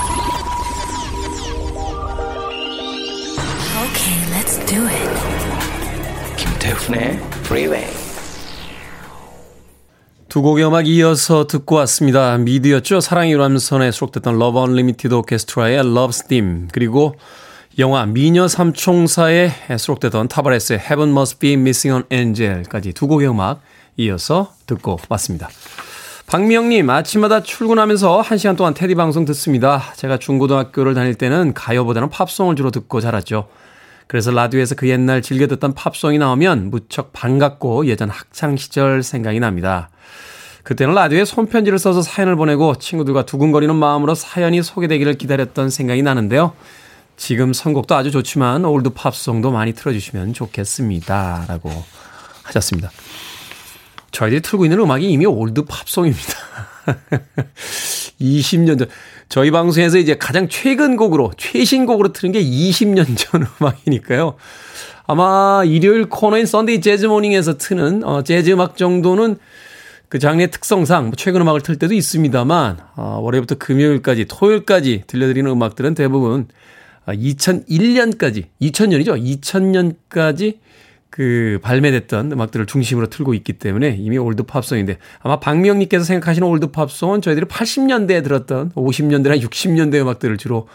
do 4.71 4.87
it. 4.87 5.09
김태훈의 6.37 7.19
프리웨이. 7.43 7.85
두 10.29 10.41
곡의 10.41 10.65
음악 10.65 10.87
이어서 10.87 11.45
듣고 11.45 11.75
왔습니다. 11.75 12.37
미드였죠. 12.37 13.01
사랑의 13.01 13.33
유람선에 13.33 13.91
수록됐던 13.91 14.39
러브 14.39 14.59
언리미티드 14.59 15.13
오케스트라의 15.13 15.93
Love's 15.93 16.13
Theme 16.13 16.69
그리고 16.71 17.15
영화 17.79 18.05
미녀 18.05 18.47
삼총사에 18.47 19.51
수록되던 19.77 20.29
타바레스의 20.29 20.79
Heaven 20.79 21.09
Must 21.09 21.39
Be 21.39 21.53
Missing 21.53 22.05
an 22.09 22.19
Angel까지 22.19 22.93
두 22.93 23.07
곡의 23.07 23.27
음악 23.27 23.59
이어서 23.97 24.53
듣고 24.67 24.99
왔습니다. 25.09 25.49
박미영님, 26.27 26.89
아침마다 26.89 27.43
출근하면서 27.43 28.21
1시간 28.21 28.55
동안 28.55 28.73
테디 28.73 28.95
방송 28.95 29.25
듣습니다. 29.25 29.83
제가 29.97 30.17
중고등학교를 30.17 30.93
다닐 30.93 31.15
때는 31.15 31.53
가요보다는 31.53 32.09
팝송을 32.09 32.55
주로 32.55 32.71
듣고 32.71 33.01
자랐죠. 33.01 33.49
그래서 34.11 34.29
라디오에서 34.29 34.75
그 34.75 34.89
옛날 34.89 35.21
즐겨 35.21 35.47
듣던 35.47 35.73
팝송이 35.73 36.17
나오면 36.17 36.69
무척 36.69 37.13
반갑고 37.13 37.85
예전 37.85 38.09
학창 38.09 38.57
시절 38.57 39.03
생각이 39.03 39.39
납니다. 39.39 39.89
그때는 40.63 40.93
라디오에 40.93 41.23
손편지를 41.23 41.79
써서 41.79 42.01
사연을 42.01 42.35
보내고 42.35 42.75
친구들과 42.75 43.25
두근거리는 43.25 43.73
마음으로 43.73 44.13
사연이 44.13 44.61
소개되기를 44.61 45.13
기다렸던 45.13 45.69
생각이 45.69 46.01
나는데요. 46.01 46.51
지금 47.15 47.53
선곡도 47.53 47.95
아주 47.95 48.11
좋지만 48.11 48.65
old 48.65 48.89
팝송도 48.89 49.49
많이 49.51 49.71
틀어주시면 49.71 50.33
좋겠습니다. 50.33 51.45
라고 51.47 51.71
하셨습니다. 52.43 52.91
저희들이 54.11 54.41
틀고 54.41 54.65
있는 54.65 54.79
음악이 54.81 55.09
이미 55.09 55.25
old 55.25 55.63
팝송입니다. 55.63 56.33
20년 58.19 58.79
전. 58.79 58.87
저희 59.29 59.51
방송에서 59.51 59.97
이제 59.97 60.15
가장 60.17 60.47
최근 60.49 60.95
곡으로, 60.97 61.31
최신 61.37 61.85
곡으로 61.85 62.13
틀은 62.13 62.31
게 62.33 62.43
20년 62.43 63.17
전 63.17 63.47
음악이니까요. 63.61 64.35
아마 65.07 65.63
일요일 65.65 66.09
코너인 66.09 66.45
Sunday 66.45 66.81
Jazz 66.81 67.05
Morning에서 67.05 67.57
트는 67.57 68.03
어, 68.03 68.23
재즈 68.23 68.51
음악 68.51 68.77
정도는 68.77 69.37
그 70.07 70.19
장르의 70.19 70.51
특성상 70.51 71.05
뭐 71.05 71.13
최근 71.15 71.41
음악을 71.41 71.61
틀 71.61 71.79
때도 71.79 71.93
있습니다만 71.93 72.79
어, 72.95 73.19
월요일부터 73.21 73.55
금요일까지 73.55 74.25
토요일까지 74.25 75.03
들려드리는 75.07 75.49
음악들은 75.49 75.95
대부분 75.95 76.47
2001년까지 77.07 78.43
아, 78.43 78.47
2000년이죠. 78.61 79.41
2000년까지 79.41 80.57
그 81.11 81.59
발매됐던 81.61 82.31
음악들을 82.31 82.65
중심으로 82.65 83.07
틀고 83.07 83.33
있기 83.35 83.53
때문에 83.53 83.97
이미 83.99 84.17
old 84.17 84.43
팝송인데 84.43 84.97
아마 85.19 85.39
박미영님께서 85.39 86.05
생각하시는 86.05 86.47
old 86.47 86.71
팝송은 86.71 87.21
저희들이 87.21 87.45
80년대에 87.47 88.23
들었던 88.23 88.71
50년대나 88.71 89.39
60년대 89.41 89.95
음악들을 89.95 90.37
주로 90.37 90.67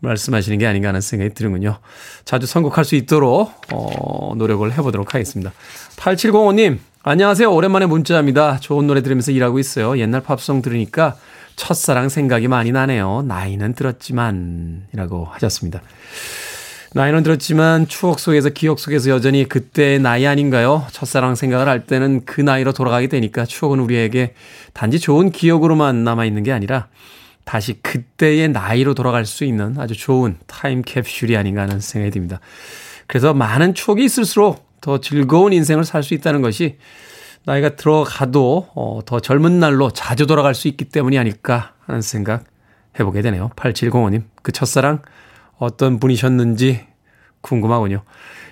말씀하시는 0.00 0.58
게 0.58 0.66
아닌가 0.66 0.88
하는 0.88 1.00
생각이 1.00 1.32
드는군요. 1.32 1.78
자주 2.24 2.46
선곡할 2.46 2.84
수 2.84 2.96
있도록 2.96 3.52
어, 3.72 4.34
노력을 4.36 4.70
해보도록 4.70 5.14
하겠습니다. 5.14 5.52
8705님 5.96 6.78
안녕하세요. 7.04 7.50
오랜만에 7.52 7.86
문자입니다. 7.86 8.58
좋은 8.58 8.88
노래 8.88 9.00
들으면서 9.00 9.30
일하고 9.30 9.60
있어요. 9.60 9.96
옛날 9.98 10.22
팝송 10.22 10.60
들으니까 10.60 11.16
첫사랑 11.54 12.08
생각이 12.08 12.48
많이 12.48 12.72
나네요. 12.72 13.22
나이는 13.28 13.74
들었지만 13.74 14.86
이라고 14.92 15.24
하셨습니다. 15.26 15.82
나이는 16.96 17.24
들었지만 17.24 17.88
추억 17.88 18.20
속에서 18.20 18.50
기억 18.50 18.78
속에서 18.78 19.10
여전히 19.10 19.48
그때의 19.48 19.98
나이 19.98 20.28
아닌가요? 20.28 20.86
첫사랑 20.92 21.34
생각을 21.34 21.66
할 21.66 21.86
때는 21.86 22.24
그 22.24 22.40
나이로 22.40 22.72
돌아가게 22.72 23.08
되니까 23.08 23.44
추억은 23.44 23.80
우리에게 23.80 24.34
단지 24.74 25.00
좋은 25.00 25.32
기억으로만 25.32 26.04
남아있는 26.04 26.44
게 26.44 26.52
아니라 26.52 26.86
다시 27.44 27.82
그때의 27.82 28.50
나이로 28.50 28.94
돌아갈 28.94 29.26
수 29.26 29.44
있는 29.44 29.74
아주 29.76 29.96
좋은 29.96 30.36
타임캡슐이 30.46 31.36
아닌가 31.36 31.62
하는 31.62 31.80
생각이 31.80 32.12
듭니다. 32.12 32.38
그래서 33.08 33.34
많은 33.34 33.74
추억이 33.74 34.04
있을수록 34.04 34.64
더 34.80 35.00
즐거운 35.00 35.52
인생을 35.52 35.84
살 35.84 36.04
수 36.04 36.14
있다는 36.14 36.42
것이 36.42 36.78
나이가 37.44 37.74
들어가도 37.74 38.68
어, 38.76 39.00
더 39.04 39.18
젊은 39.18 39.58
날로 39.58 39.90
자주 39.90 40.28
돌아갈 40.28 40.54
수 40.54 40.68
있기 40.68 40.84
때문이 40.84 41.18
아닐까 41.18 41.72
하는 41.86 42.00
생각 42.02 42.44
해보게 43.00 43.20
되네요. 43.22 43.50
8705님, 43.56 44.22
그 44.42 44.52
첫사랑 44.52 45.02
어떤 45.64 45.98
분이셨는지 45.98 46.86
궁금하군요. 47.40 48.02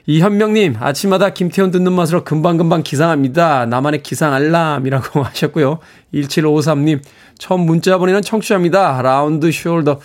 이현명님, 0.07 0.77
아침마다 0.81 1.31
김태훈 1.31 1.71
듣는 1.71 1.93
맛으로 1.93 2.25
금방금방 2.25 2.83
기상합니다. 2.83 3.67
나만의 3.67 4.03
기상 4.03 4.33
알람이라고 4.35 5.23
하셨고요. 5.25 5.79
1753님, 6.13 7.01
처음 7.39 7.61
문자 7.61 7.99
보내는 7.99 8.23
청취자입니다. 8.23 9.01
라운드 9.03 9.49
숄더. 9.51 10.01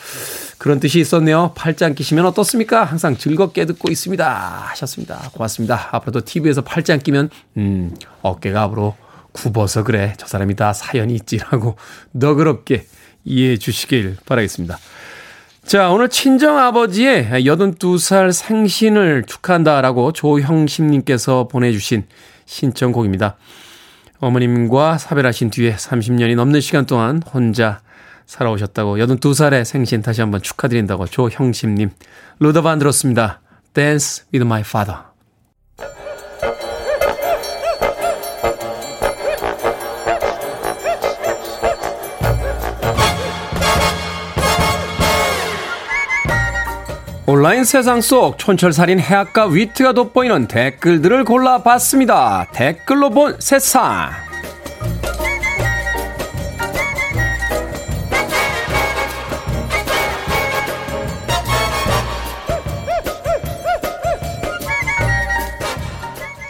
그런 0.59 0.79
뜻이 0.79 0.99
있었네요. 0.99 1.53
팔짱 1.55 1.95
끼시면 1.95 2.25
어떻습니까? 2.25 2.83
항상 2.83 3.17
즐겁게 3.17 3.65
듣고 3.65 3.91
있습니다. 3.91 4.65
하셨습니다. 4.69 5.29
고맙습니다. 5.33 5.89
앞으로도 5.91 6.25
TV에서 6.25 6.61
팔짱 6.61 6.99
끼면, 6.99 7.29
음, 7.57 7.95
어깨가 8.21 8.63
앞으로 8.63 8.95
굽어서 9.31 9.83
그래. 9.83 10.13
저 10.17 10.27
사람이 10.27 10.55
다 10.55 10.73
사연이 10.73 11.15
있지라고 11.15 11.75
너그럽게 12.11 12.85
이해해 13.23 13.57
주시길 13.57 14.17
바라겠습니다. 14.25 14.77
자, 15.67 15.89
오늘 15.89 16.07
친정 16.07 16.57
아버지의 16.57 17.25
82살 17.29 18.31
생신을 18.31 19.23
축하한다라고 19.27 20.13
조형심님께서 20.13 21.49
보내주신 21.49 22.05
신청곡입니다. 22.45 23.35
어머님과 24.21 24.97
사별하신 24.97 25.49
뒤에 25.49 25.75
30년이 25.75 26.37
넘는 26.37 26.61
시간 26.61 26.85
동안 26.85 27.21
혼자 27.21 27.81
살아오셨다고 28.27 28.97
82살의 28.97 29.65
생신 29.65 30.01
다시 30.01 30.21
한번 30.21 30.41
축하드린다고 30.41 31.07
조형심님 31.07 31.89
루더반 32.39 32.79
들었습니다. 32.79 33.41
Dance 33.73 34.23
with 34.33 34.45
my 34.45 34.61
father. 34.61 35.06
온라인 47.29 47.65
세상 47.65 47.99
속 47.99 48.37
촌철살인 48.37 49.01
해악과 49.01 49.47
위트가 49.47 49.91
돋보이는 49.91 50.47
댓글들을 50.47 51.25
골라봤습니다. 51.25 52.47
댓글로 52.53 53.09
본 53.09 53.35
세상. 53.39 54.11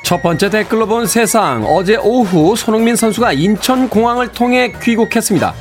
첫 0.04 0.22
번째 0.22 0.52
댓글로 0.52 0.86
본 0.86 1.08
세상. 1.08 1.66
어제 1.66 1.96
오후 1.96 2.56
손흥민 2.56 2.96
선수가 2.96 3.34
인천공항을 3.34 4.28
통해 4.28 4.72
귀국했습니다. 4.80 5.56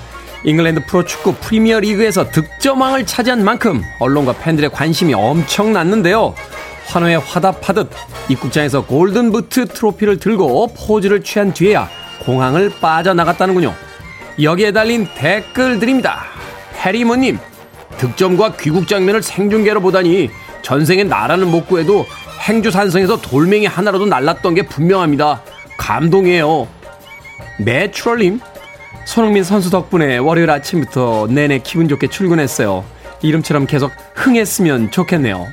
잉글랜드 0.46 0.86
프로축구 0.86 1.34
프리미어 1.40 1.80
리그에서 1.80 2.30
득점왕을 2.30 3.04
차지한 3.04 3.44
만큼 3.44 3.82
언론과 3.98 4.34
팬들의 4.34 4.70
관심이 4.70 5.12
엄청났는데요. 5.12 6.34
환호에 6.86 7.16
화답하듯 7.16 7.90
입국장에서 8.28 8.86
Golden 8.86 9.34
Boot 9.34 9.66
트로피를 9.66 10.18
들고 10.20 10.68
포즈를 10.68 11.24
취한 11.24 11.52
뒤에야 11.52 11.88
공항을 12.24 12.70
빠져나갔다는군요. 12.80 13.74
여기에 14.40 14.70
달린 14.70 15.08
댓글들입니다. 15.16 16.26
해리모님, 16.76 17.40
득점과 17.98 18.52
귀국 18.60 18.86
장면을 18.86 19.24
생중계로 19.24 19.80
보다니 19.80 20.30
전생에 20.62 21.02
나라는 21.02 21.50
못 21.50 21.66
구해도 21.66 22.06
행주산성에서 22.48 23.20
돌멩이 23.20 23.66
하나라도 23.66 24.06
날랐던 24.06 24.54
게 24.54 24.62
분명합니다. 24.62 25.42
감동이에요. 25.76 26.68
내추럴님, 27.58 28.38
손흥민 29.06 29.44
선수 29.44 29.70
덕분에 29.70 30.18
월요일 30.18 30.50
아침부터 30.50 31.28
내내 31.30 31.60
기분 31.60 31.88
좋게 31.88 32.08
출근했어요. 32.08 32.84
이름처럼 33.22 33.66
계속 33.66 33.92
흥했으면 34.14 34.90
좋겠네요. 34.90 35.46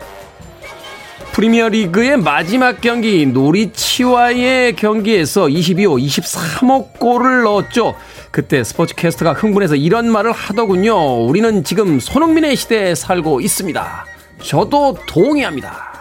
프리미어 1.32 1.70
리그의 1.70 2.18
마지막 2.18 2.82
경기 2.82 3.26
노리치와의 3.26 4.76
경기에서 4.76 5.46
22호, 5.46 6.04
23호 6.04 7.00
골을 7.00 7.44
넣었죠. 7.44 7.96
그때 8.32 8.64
스포츠 8.64 8.96
캐스터가 8.96 9.34
흥분해서 9.34 9.76
이런 9.76 10.12
말을 10.12 10.32
하더군요. 10.32 11.26
우리는 11.26 11.64
지금 11.64 12.00
손흥민의 12.00 12.56
시대에 12.56 12.96
살고 12.96 13.40
있습니다. 13.40 14.06
저도 14.44 14.98
동의합니다. 15.08 15.93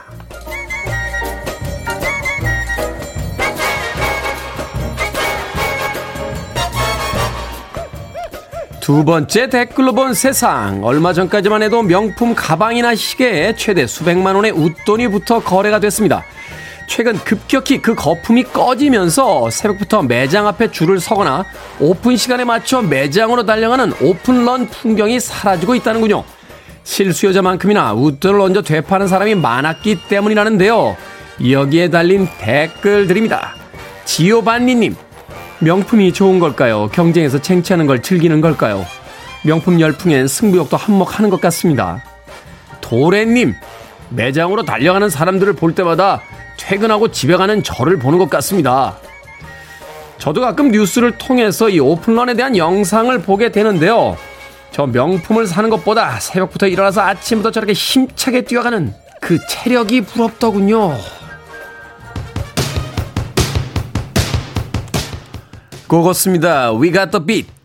두 8.93 9.07
번째 9.07 9.49
댓글로 9.49 9.95
본 9.95 10.13
세상. 10.13 10.85
얼마 10.85 11.15
전까지만 11.15 11.63
해도 11.63 11.83
명품 11.83 12.35
가방이나 12.35 12.95
시계에 12.95 13.57
최대 13.57 13.87
수백만 13.87 14.35
원의 14.35 14.51
웃돈이부터 14.51 15.41
거래가 15.41 15.81
됐습니다. 15.81 16.23
최근 16.87 17.17
급격히 17.21 17.81
그 17.81 17.95
거품이 17.95 18.43
꺼지면서 18.43 19.49
새벽부터 19.49 20.03
매장 20.03 20.47
앞에 20.47 20.71
줄을 20.71 21.01
서거나 21.01 21.47
오픈 21.81 22.19
시간에 22.19 22.45
맞춰 22.45 22.83
매장으로 22.83 23.47
달려가는 23.47 23.95
오픈런 23.99 24.67
풍경이 24.67 25.21
사라지고 25.21 25.75
있다는군요. 25.75 26.23
실수요자만큼이나 26.85 27.95
웃돈을 27.95 28.41
얹어 28.43 28.61
되파는 28.61 29.09
사람이 29.09 29.37
많았기 29.37 30.01
때문이라는데요. 30.07 30.99
여기에 31.51 31.89
달린 31.89 32.29
댓글들입니다. 32.39 33.55
지오반니님, 34.05 34.95
명품이 35.63 36.13
좋은 36.13 36.41
걸까요? 36.41 36.89
경쟁에서 36.89 37.41
쟁취하는 37.41 37.87
걸 37.87 38.03
즐기는 38.03 38.41
걸까요? 38.41 38.85
명품 39.45 39.81
열풍엔 39.81 40.27
승부욕도 40.27 40.77
한몫하는 40.77 41.31
것 41.31 41.41
같습니다. 41.41 42.03
도래님, 42.81 43.55
매장으로 44.11 44.65
달려가는 44.65 45.09
사람들을 45.09 45.53
볼 45.53 45.77
때마다 45.77 46.21
퇴근하고 46.59 47.13
집에 47.13 47.37
가는 47.37 47.63
저를 47.63 48.01
보는 48.01 48.19
것 48.19 48.29
같습니다. 48.29 48.97
저도 50.19 50.41
가끔 50.41 50.73
뉴스를 50.73 51.13
통해서 51.13 51.69
이 51.69 51.79
오픈런에 51.79 52.35
대한 52.35 52.57
영상을 52.57 53.17
보게 53.23 53.53
되는데요. 53.53 54.17
저 54.73 54.87
명품을 54.87 55.47
사는 55.47 55.71
것보다 55.71 56.19
새벽부터 56.19 56.67
일어나서 56.67 57.03
아침부터 57.03 57.53
저렇게 57.53 57.73
힘차게 57.73 58.43
뛰어가는 58.43 58.93
그 59.21 59.39
체력이 59.47 60.01
부럽더군요. 60.03 60.97
고고습니다. 65.93 66.73
We 66.73 66.91
got 66.91 67.11
the 67.11 67.21
beat. 67.21 67.62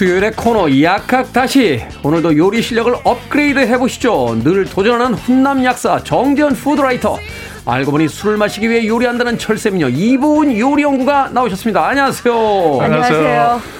수요일의 0.00 0.32
코너 0.32 0.66
약학 0.80 1.30
다시. 1.30 1.82
오늘도 2.02 2.34
요리 2.38 2.62
실력을 2.62 2.90
업그레이드 3.04 3.58
해보시죠. 3.58 4.40
늘 4.42 4.64
도전하는 4.64 5.12
훈남 5.12 5.62
약사 5.62 6.02
정재훈 6.02 6.54
food 6.54 6.77
writer. 6.77 7.18
알고 7.66 7.90
보니 7.90 8.08
술을 8.08 8.38
마시기 8.38 8.70
위해 8.70 8.86
요리한다는 8.86 9.36
철새미녀 9.36 9.90
이보은 9.90 10.58
요리연구가 10.58 11.32
나오셨습니다. 11.34 11.86
안녕하세요. 11.86 12.78
안녕하세요 12.80 13.79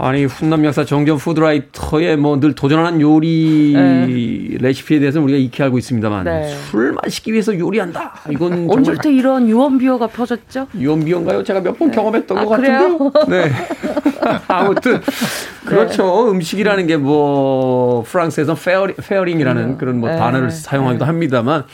아니 0.00 0.24
훈남 0.24 0.64
약사 0.64 0.84
정재훈 0.84 1.16
food 1.16 1.49
writer의 1.49 2.16
뭐 2.16 2.38
늘 2.38 2.54
도전하는 2.54 3.00
요리 3.00 3.72
네. 3.74 4.58
레시피에 4.60 5.00
대해서 5.00 5.20
우리가 5.20 5.36
익히 5.38 5.60
알고 5.62 5.76
있습니다만 5.78 6.24
네. 6.24 6.48
술 6.70 6.92
마시기 6.92 7.32
위해서 7.32 7.58
요리한다. 7.58 8.14
이건 8.30 8.70
언제부터 8.70 9.10
이런 9.10 9.48
유언비어가 9.48 10.06
펴졌죠? 10.06 10.68
유언비어인가요? 10.78 11.42
제가 11.42 11.60
몇번 11.60 11.90
네. 11.90 11.96
경험했던 11.96 12.38
아, 12.38 12.44
것 12.44 12.50
같은데요. 12.50 13.12
네. 13.28 13.50
아무튼 14.46 15.00
그렇죠. 15.64 16.24
네. 16.26 16.30
음식이라는 16.30 16.86
게 16.86 16.96
뭐 16.98 18.02
프랑스에서 18.06 18.54
pairing, 18.54 18.96
pairing이라는 18.96 19.62
음. 19.64 19.78
그런 19.78 19.98
뭐 19.98 20.10
네. 20.10 20.16
단어를 20.16 20.50
사용하기도 20.50 21.04
합니다만 21.04 21.64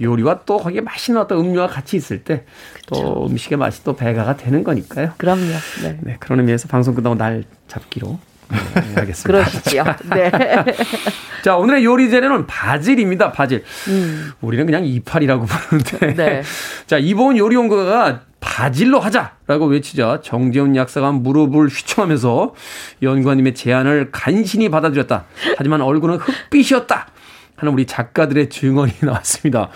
요리와 0.00 0.40
또 0.46 0.56
거기에 0.58 0.80
맛있는 0.80 1.20
어떤 1.20 1.38
음료가 1.38 1.66
같이 1.68 1.96
있을 1.96 2.22
때 2.24 2.44
또 2.86 3.26
음식의 3.30 3.56
맛이 3.56 3.82
또 3.82 3.96
배가가 3.96 4.36
되는 4.36 4.62
거니까요. 4.62 5.12
그럼요. 5.16 5.40
네. 5.82 5.98
네 6.02 6.16
그런 6.20 6.40
의미에서 6.40 6.68
방송 6.68 6.94
끝나고 6.94 7.16
날 7.16 7.44
잡기로 7.74 8.18
네, 8.48 9.00
알겠습니다. 9.00 9.22
그러시죠. 9.26 9.84
네. 10.14 10.30
자, 11.42 11.56
오늘의 11.56 11.84
요리 11.84 12.10
재료는 12.10 12.46
바질입니다. 12.46 13.32
바질. 13.32 13.64
음. 13.88 14.32
우리는 14.40 14.66
그냥 14.66 14.84
이파리라고 14.84 15.46
부르는데. 15.46 16.14
네. 16.14 16.42
자, 16.86 16.98
이보은 16.98 17.36
요리 17.36 17.56
연구가 17.56 18.20
바질로 18.40 19.00
하자라고 19.00 19.66
외치자 19.66 20.20
정재훈 20.22 20.76
약사가 20.76 21.12
무릎을 21.12 21.68
휘청하면서 21.68 22.54
연구원님의 23.02 23.54
제안을 23.54 24.10
간신히 24.12 24.68
받아들였다. 24.68 25.24
하지만 25.56 25.80
얼굴은 25.80 26.18
흑빛이었다. 26.18 27.08
하는 27.56 27.72
우리 27.72 27.86
작가들의 27.86 28.50
증언이 28.50 28.92
나왔습니다. 29.02 29.70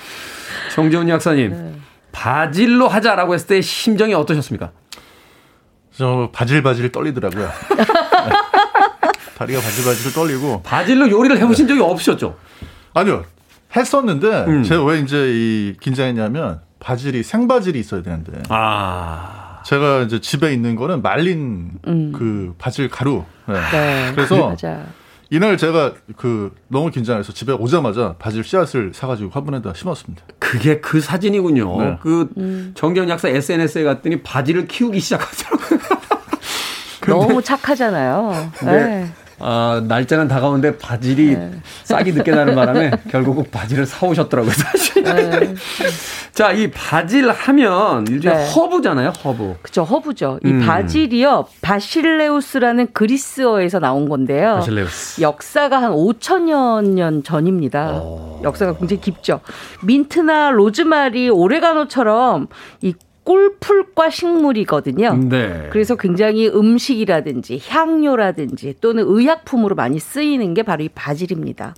정재훈 0.75 1.09
약사님, 1.09 1.51
네. 1.51 1.73
바질로 2.13 2.89
하자라고 2.89 3.35
했을 3.35 3.47
때 3.47 3.61
심정이 3.63 4.13
어떠셨습니까? 4.15 4.73
저 5.99 6.31
바질바질 6.33 6.93
떨리더라고요. 6.93 7.51
다리가 9.37 9.61
바질바질 9.61 10.13
떨리고. 10.13 10.63
바질로 10.63 11.11
요리를 11.11 11.37
해보신 11.39 11.67
적이 11.67 11.81
없으셨죠? 11.81 12.37
아니요. 12.95 13.25
했었는데, 13.75 14.45
음. 14.47 14.63
제가 14.63 14.85
왜 14.85 15.01
이제 15.01 15.17
이 15.35 15.75
긴장했냐면, 15.81 16.61
바질이 16.79 17.25
생바질이 17.25 17.81
있어야 17.81 18.03
되는데. 18.03 18.45
아. 18.49 19.61
제가 19.65 20.03
이제 20.03 20.21
집에 20.21 20.53
있는 20.53 20.77
거는 20.77 21.03
말린 21.03 21.73
음. 21.89 22.13
그 22.13 22.55
바질 22.59 22.89
가루. 22.89 23.25
네. 23.47 23.55
네. 23.73 24.13
그래서 24.15 24.51
맞아. 24.51 24.85
이날 25.31 25.59
제가 25.59 25.93
그 26.17 26.55
너무 26.69 26.91
긴장해서 26.91 27.33
집에 27.33 27.53
오자마자 27.53 28.15
바질 28.19 28.45
씨앗을 28.45 28.93
사가지고 28.95 29.31
화분에다 29.31 29.75
심었습니다. 29.75 30.25
그게 30.39 30.81
그 30.81 31.01
사진이군요. 31.01 31.83
네. 31.83 31.99
그 32.01 32.31
음. 32.39 32.73
정재훈 32.75 33.11
약사 33.11 33.29
SNS에 33.29 33.83
갔더니 33.83 34.23
바질을 34.23 34.69
키우기 34.69 35.01
시작하더라고요. 35.01 35.58
너무 37.09 37.43
착하잖아요. 37.43 38.51
네. 38.65 38.73
네. 38.73 39.13
아, 39.41 39.81
날짜는 39.87 40.27
다가오는데 40.27 40.79
바질이 40.79 41.37
네. 41.37 41.51
싹이 41.85 42.13
늦게 42.13 42.33
나는 42.33 42.55
바람에 42.55 42.91
결국은 43.11 43.45
바질을 43.51 43.87
사오셨더라고요, 43.87 44.53
사실. 44.53 45.05
네. 45.05 45.55
자, 46.33 46.51
이 46.53 46.71
바질 46.71 47.31
하면 47.31 48.07
일종의 48.09 48.37
네. 48.37 48.51
허브잖아요, 48.53 49.13
허브. 49.25 49.57
그죠, 49.63 49.85
허브죠. 49.85 50.41
이 50.45 50.49
음. 50.49 50.67
바질이요, 50.67 51.47
바실레우스라는 51.61 52.89
그리스어에서 52.93 53.79
나온 53.79 54.09
건데요. 54.09 54.57
바실레우스. 54.57 55.21
역사가 55.23 55.83
한 55.83 55.93
5천여 55.93 56.89
년 56.95 57.23
전입니다. 57.23 57.93
오. 57.93 58.41
역사가 58.43 58.77
굉장히 58.77 59.01
깊죠. 59.01 59.41
민트나 59.85 60.51
로즈마리, 60.51 61.29
오레가노처럼 61.31 62.49
이 62.83 62.95
꿀풀과 63.29 64.09
식물이거든요. 64.09 65.15
네. 65.29 65.69
그래서 65.71 65.97
굉장히 65.97 66.49
음식이라든지 66.49 67.61
향료라든지 67.69 68.77
또는 68.81 69.05
의약품으로 69.07 69.75
많이 69.75 69.99
쓰이는 69.99 70.55
게 70.55 70.63
바로 70.63 70.83
이 70.83 70.89
바질입니다. 70.89 71.75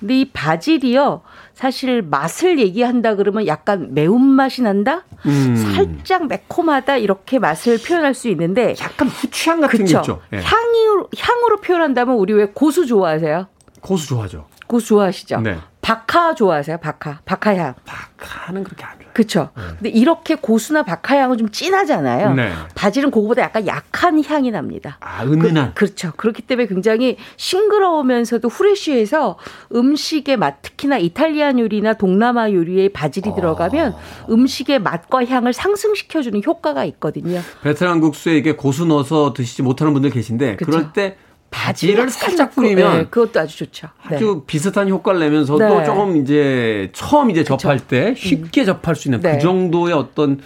근데 0.00 0.20
이 0.20 0.30
바질이요. 0.32 1.22
사실 1.54 2.02
맛을 2.02 2.58
얘기한다 2.58 3.14
그러면 3.14 3.46
약간 3.46 3.94
매운맛이 3.94 4.62
난다? 4.62 5.04
음. 5.26 5.54
살짝 5.54 6.26
매콤하다 6.26 6.96
이렇게 6.96 7.38
맛을 7.38 7.78
표현할 7.78 8.12
수 8.14 8.28
있는데 8.28 8.74
약간 8.80 9.06
후추향 9.06 9.60
같은 9.60 9.84
그쵸? 9.84 9.92
게 9.92 10.00
있죠. 10.00 10.20
네. 10.30 10.42
향이 10.42 11.06
향으로 11.16 11.58
표현한다면 11.58 12.16
우리 12.16 12.32
왜 12.32 12.46
고수 12.46 12.86
좋아하세요? 12.86 13.46
고수 13.80 14.08
좋아하죠. 14.08 14.46
고수 14.66 14.88
좋아하시죠? 14.88 15.40
네. 15.42 15.58
박하 15.82 16.34
좋아하세요? 16.34 16.78
박하. 16.78 17.20
박하향. 17.24 17.74
박하는 17.84 18.64
그렇게 18.64 18.84
안. 18.84 18.99
그렇죠. 19.20 19.50
네. 19.56 19.62
근데 19.78 19.88
이렇게 19.90 20.34
고수나 20.34 20.82
박하향은 20.82 21.36
좀 21.36 21.50
진하잖아요. 21.50 22.34
네. 22.34 22.52
바질은 22.74 23.10
그거보다 23.10 23.42
약간 23.42 23.66
약한 23.66 24.24
향이 24.24 24.50
납니다. 24.50 24.96
아, 25.00 25.24
은은한. 25.24 25.72
그, 25.74 25.84
렇죠 25.84 26.12
그렇기 26.16 26.42
때문에 26.42 26.66
굉장히 26.66 27.16
싱그러우면서도 27.36 28.48
후레쉬해서 28.48 29.38
음식의 29.74 30.36
맛, 30.38 30.62
특히나 30.62 30.98
이탈리안 30.98 31.58
요리나 31.58 31.94
동남아 31.94 32.50
요리에 32.50 32.88
바질이 32.88 33.30
어. 33.30 33.34
들어가면 33.34 33.94
음식의 34.30 34.80
맛과 34.80 35.26
향을 35.26 35.52
상승시켜주는 35.52 36.42
효과가 36.44 36.84
있거든요. 36.86 37.40
베트남 37.62 38.00
국수에 38.00 38.36
이게 38.36 38.52
고수 38.56 38.86
넣어서 38.86 39.34
드시지 39.34 39.62
못하는 39.62 39.92
분들 39.92 40.10
계신데 40.10 40.56
그쵸? 40.56 40.70
그럴 40.70 40.92
때 40.92 41.16
바지를 41.50 42.10
살짝 42.10 42.54
뿌리면 42.54 42.98
네, 42.98 43.06
그것도 43.10 43.40
아주 43.40 43.58
좋죠. 43.58 43.88
네. 44.08 44.16
아주 44.16 44.44
비슷한 44.46 44.88
효과를 44.88 45.20
내면서도 45.20 45.58
네. 45.78 45.84
조금 45.84 46.16
이제 46.16 46.90
처음 46.92 47.30
이제 47.30 47.44
접할 47.44 47.76
그쵸. 47.76 47.88
때 47.88 48.14
쉽게 48.16 48.62
음. 48.62 48.66
접할 48.66 48.94
수 48.94 49.08
있는 49.08 49.20
그 49.20 49.26
네. 49.26 49.38
정도의 49.38 49.92
어떤 49.94 50.40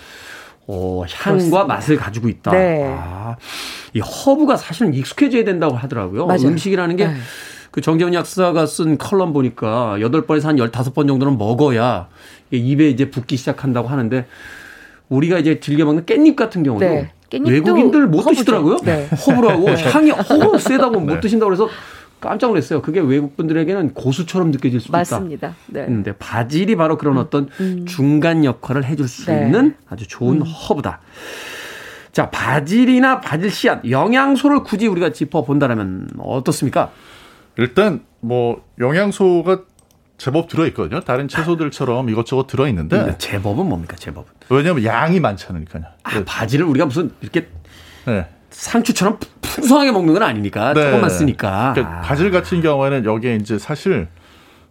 어, 0.67 1.03
향과 1.07 1.31
그렇습니다. 1.31 1.65
맛을 1.65 1.97
가지고 1.97 2.29
있다. 2.29 2.51
네. 2.53 2.85
아, 2.99 3.37
이 3.93 4.01
허브가 4.01 4.57
사실은 4.57 4.95
익숙해져야 4.95 5.45
된다고 5.45 5.77
하더라고요. 5.77 6.27
맞아요. 6.27 6.43
음식이라는 6.49 6.97
게. 6.97 7.07
네. 7.09 7.15
그 7.71 7.81
정재훈 7.81 8.15
약사가 8.15 8.67
쓴 8.67 8.99
컬럼 8.99 9.33
보니까 9.33 9.97
8번에서 9.99 10.45
한 10.45 10.57
15번 10.57 11.09
정도는 11.09 11.37
먹어야 11.37 12.09
입에 12.53 12.89
이제 12.89 13.11
붙기 13.11 13.37
시작한다고 13.37 13.89
하는데 13.89 14.27
우리가 15.09 15.41
이제 15.41 15.59
즐겨 15.59 15.85
먹는 15.85 16.05
깻잎 16.05 16.37
같은 16.37 16.63
경우도 16.63 16.87
네. 16.87 17.11
외국인들 17.41 18.07
못 18.07 18.23
드시더라고요. 18.23 18.79
네. 18.85 19.09
허브라고 19.27 19.65
네. 19.67 19.91
향이 19.91 20.11
허브 20.11 20.59
세다고 20.59 21.01
못 21.01 21.15
네. 21.15 21.21
드신다고 21.21 21.49
그래서 21.51 21.69
깜짝 22.21 22.49
놀랐어요. 22.49 22.81
그게 22.81 23.01
외국 23.01 23.37
분들에게는 23.37 23.93
고수처럼 23.93 24.51
느껴질 24.51 24.81
수도 24.81 24.93
맞습니다. 24.93 25.49
있다. 25.49 25.57
네. 25.67 25.85
근데 25.85 26.13
바질이 26.13 26.75
바로 26.77 26.97
그런 26.97 27.17
음, 27.17 27.19
어떤 27.19 27.49
음. 27.61 27.85
중간 27.87 28.45
역할을 28.45 28.85
해줄 28.85 29.09
수 29.09 29.27
네. 29.27 29.45
있는 29.45 29.75
아주 29.89 30.07
좋은 30.09 30.39
음. 30.39 30.43
허브다. 30.43 31.01
자, 32.13 32.31
바질이나 32.31 33.21
바질 33.21 33.51
씨앗 33.51 33.91
영양소를 33.91 34.63
굳이 34.63 34.87
우리가 34.87 35.11
짚어 35.13 35.45
본다면 35.45 36.09
어떻습니까? 36.19 36.93
일단 37.59 38.05
뭐 38.21 38.63
영양소가 38.79 39.63
제법 40.17 40.49
들어있거든요. 40.49 41.01
다른 41.01 41.29
채소들처럼 41.29 42.09
이것저것 42.09 42.47
들어있는데. 42.47 43.19
제법은 43.19 43.69
뭡니까, 43.69 43.97
제법은? 43.97 44.27
왜냐하면 44.49 44.85
양이 44.85 45.21
많지 45.21 45.47
않으니까요. 45.49 45.85
아, 46.03 46.23
바질을 46.25 46.67
우리가 46.67 46.87
무슨 46.87 47.11
이렇게 47.21 47.49
네. 48.07 48.27
상추처럼 48.51 49.19
풍성하게 49.43 49.93
먹는 49.93 50.15
건 50.15 50.23
아니니까. 50.23 50.73
네. 50.75 50.85
조금만 50.85 51.11
쓰니까. 51.11 51.73
그러니까 51.75 52.01
바질 52.03 52.31
같은 52.31 52.61
경우에는 52.61 53.05
여기에 53.05 53.37
이제 53.37 53.59
사실 53.59 54.09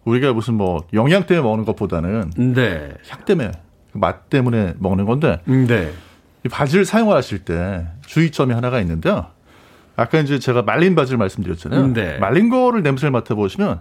우리가 0.04 0.32
무슨 0.32 0.54
뭐 0.54 0.86
영양 0.92 1.26
때문에 1.26 1.46
먹는 1.46 1.64
것보다는 1.64 2.30
네. 2.54 2.92
향 3.08 3.24
때문에, 3.24 3.52
맛 3.92 4.30
때문에 4.30 4.74
먹는 4.78 5.04
건데. 5.04 5.40
네. 5.44 5.92
이 6.44 6.48
바질 6.48 6.84
사용하실 6.84 7.40
때 7.40 7.86
주의점이 8.06 8.52
하나가 8.52 8.80
있는데요. 8.80 9.26
아까 9.96 10.18
이제 10.18 10.38
제가 10.38 10.62
말린 10.62 10.94
바질 10.94 11.16
말씀드렸잖아요. 11.16 11.92
네. 11.92 12.18
말린 12.18 12.48
거를 12.48 12.82
냄새를 12.82 13.10
맡아보시면 13.12 13.80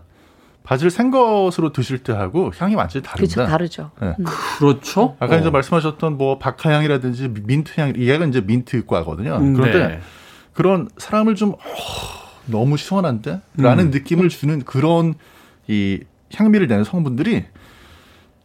바질 0.64 0.90
생 0.90 1.12
것으로 1.12 1.74
드실 1.74 2.00
때 2.00 2.14
하고 2.14 2.52
향이 2.58 2.76
완전히 2.76 3.04
다릅니다. 3.04 3.36
그렇죠, 3.36 3.52
다르죠. 3.52 3.92
네. 4.02 4.16
음. 4.18 4.26
그렇죠. 4.58 5.16
아까 5.20 5.36
어. 5.36 5.40
이제 5.40 5.50
말씀하셨던 5.50 6.18
뭐 6.18 6.40
박하향이라든지 6.40 7.34
민트향, 7.44 7.98
얘가 7.98 8.26
이제 8.26 8.42
민트과거든요. 8.42 9.36
음, 9.36 9.54
그런데 9.54 9.88
네. 9.88 10.00
그런 10.54 10.88
사람을 10.98 11.36
좀 11.36 11.52
어, 11.52 11.58
너무 12.46 12.78
시원한데? 12.78 13.42
라는 13.58 13.86
음. 13.88 13.92
느낌을 13.92 14.30
주는 14.30 14.64
그런 14.64 15.16
이 15.68 16.00
향미를 16.34 16.68
내는 16.68 16.84
성분들이 16.86 17.46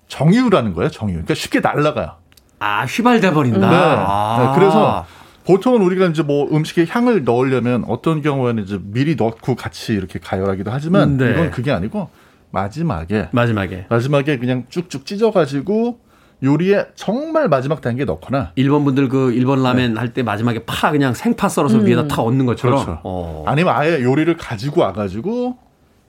정유라는 0.09 0.75
거예요, 0.75 0.91
정유. 0.91 1.13
그러니까 1.13 1.35
쉽게 1.35 1.61
날라가요. 1.61 2.17
아, 2.59 2.85
휘발돼 2.85 3.33
버린다. 3.33 3.71
네. 3.71 3.77
아. 3.77 4.53
네. 4.55 4.59
그래서 4.59 5.07
보통은 5.49 5.81
우리가 5.81 6.07
이제 6.07 6.23
뭐 6.23 6.47
음식에 6.55 6.85
향을 6.87 7.25
넣으려면 7.25 7.83
어떤 7.89 8.21
경우에는 8.21 8.63
이제 8.63 8.79
미리 8.83 9.17
넣고 9.17 9.55
같이 9.55 9.95
이렇게 9.95 10.19
가열하기도 10.19 10.71
하지만 10.71 11.17
네. 11.17 11.31
이건 11.31 11.51
그게 11.51 11.73
아니고 11.73 12.11
마지막에 12.51 13.31
마지막에 13.33 13.87
마지막에 13.89 14.37
그냥 14.39 14.67
쭉쭉 14.69 15.07
찢어가지고 15.07 16.01
요리에 16.43 16.89
정말 16.95 17.49
마지막 17.49 17.81
단계 17.81 18.05
넣거나 18.05 18.53
일본 18.57 18.85
분들 18.85 19.09
그 19.09 19.33
일본 19.33 19.63
라멘 19.63 19.95
네. 19.95 19.99
할때 19.99 20.23
마지막에 20.23 20.67
파 20.67 20.91
그냥 20.91 21.15
생파 21.15 21.49
썰어서 21.49 21.79
음. 21.79 21.87
위에다 21.87 22.09
타 22.09 22.23
얹는 22.23 22.45
것처럼 22.45 22.85
그렇죠. 22.85 23.01
어. 23.05 23.45
아니면 23.47 23.75
아예 23.75 24.03
요리를 24.03 24.37
가지고 24.37 24.83
와가지고 24.83 25.57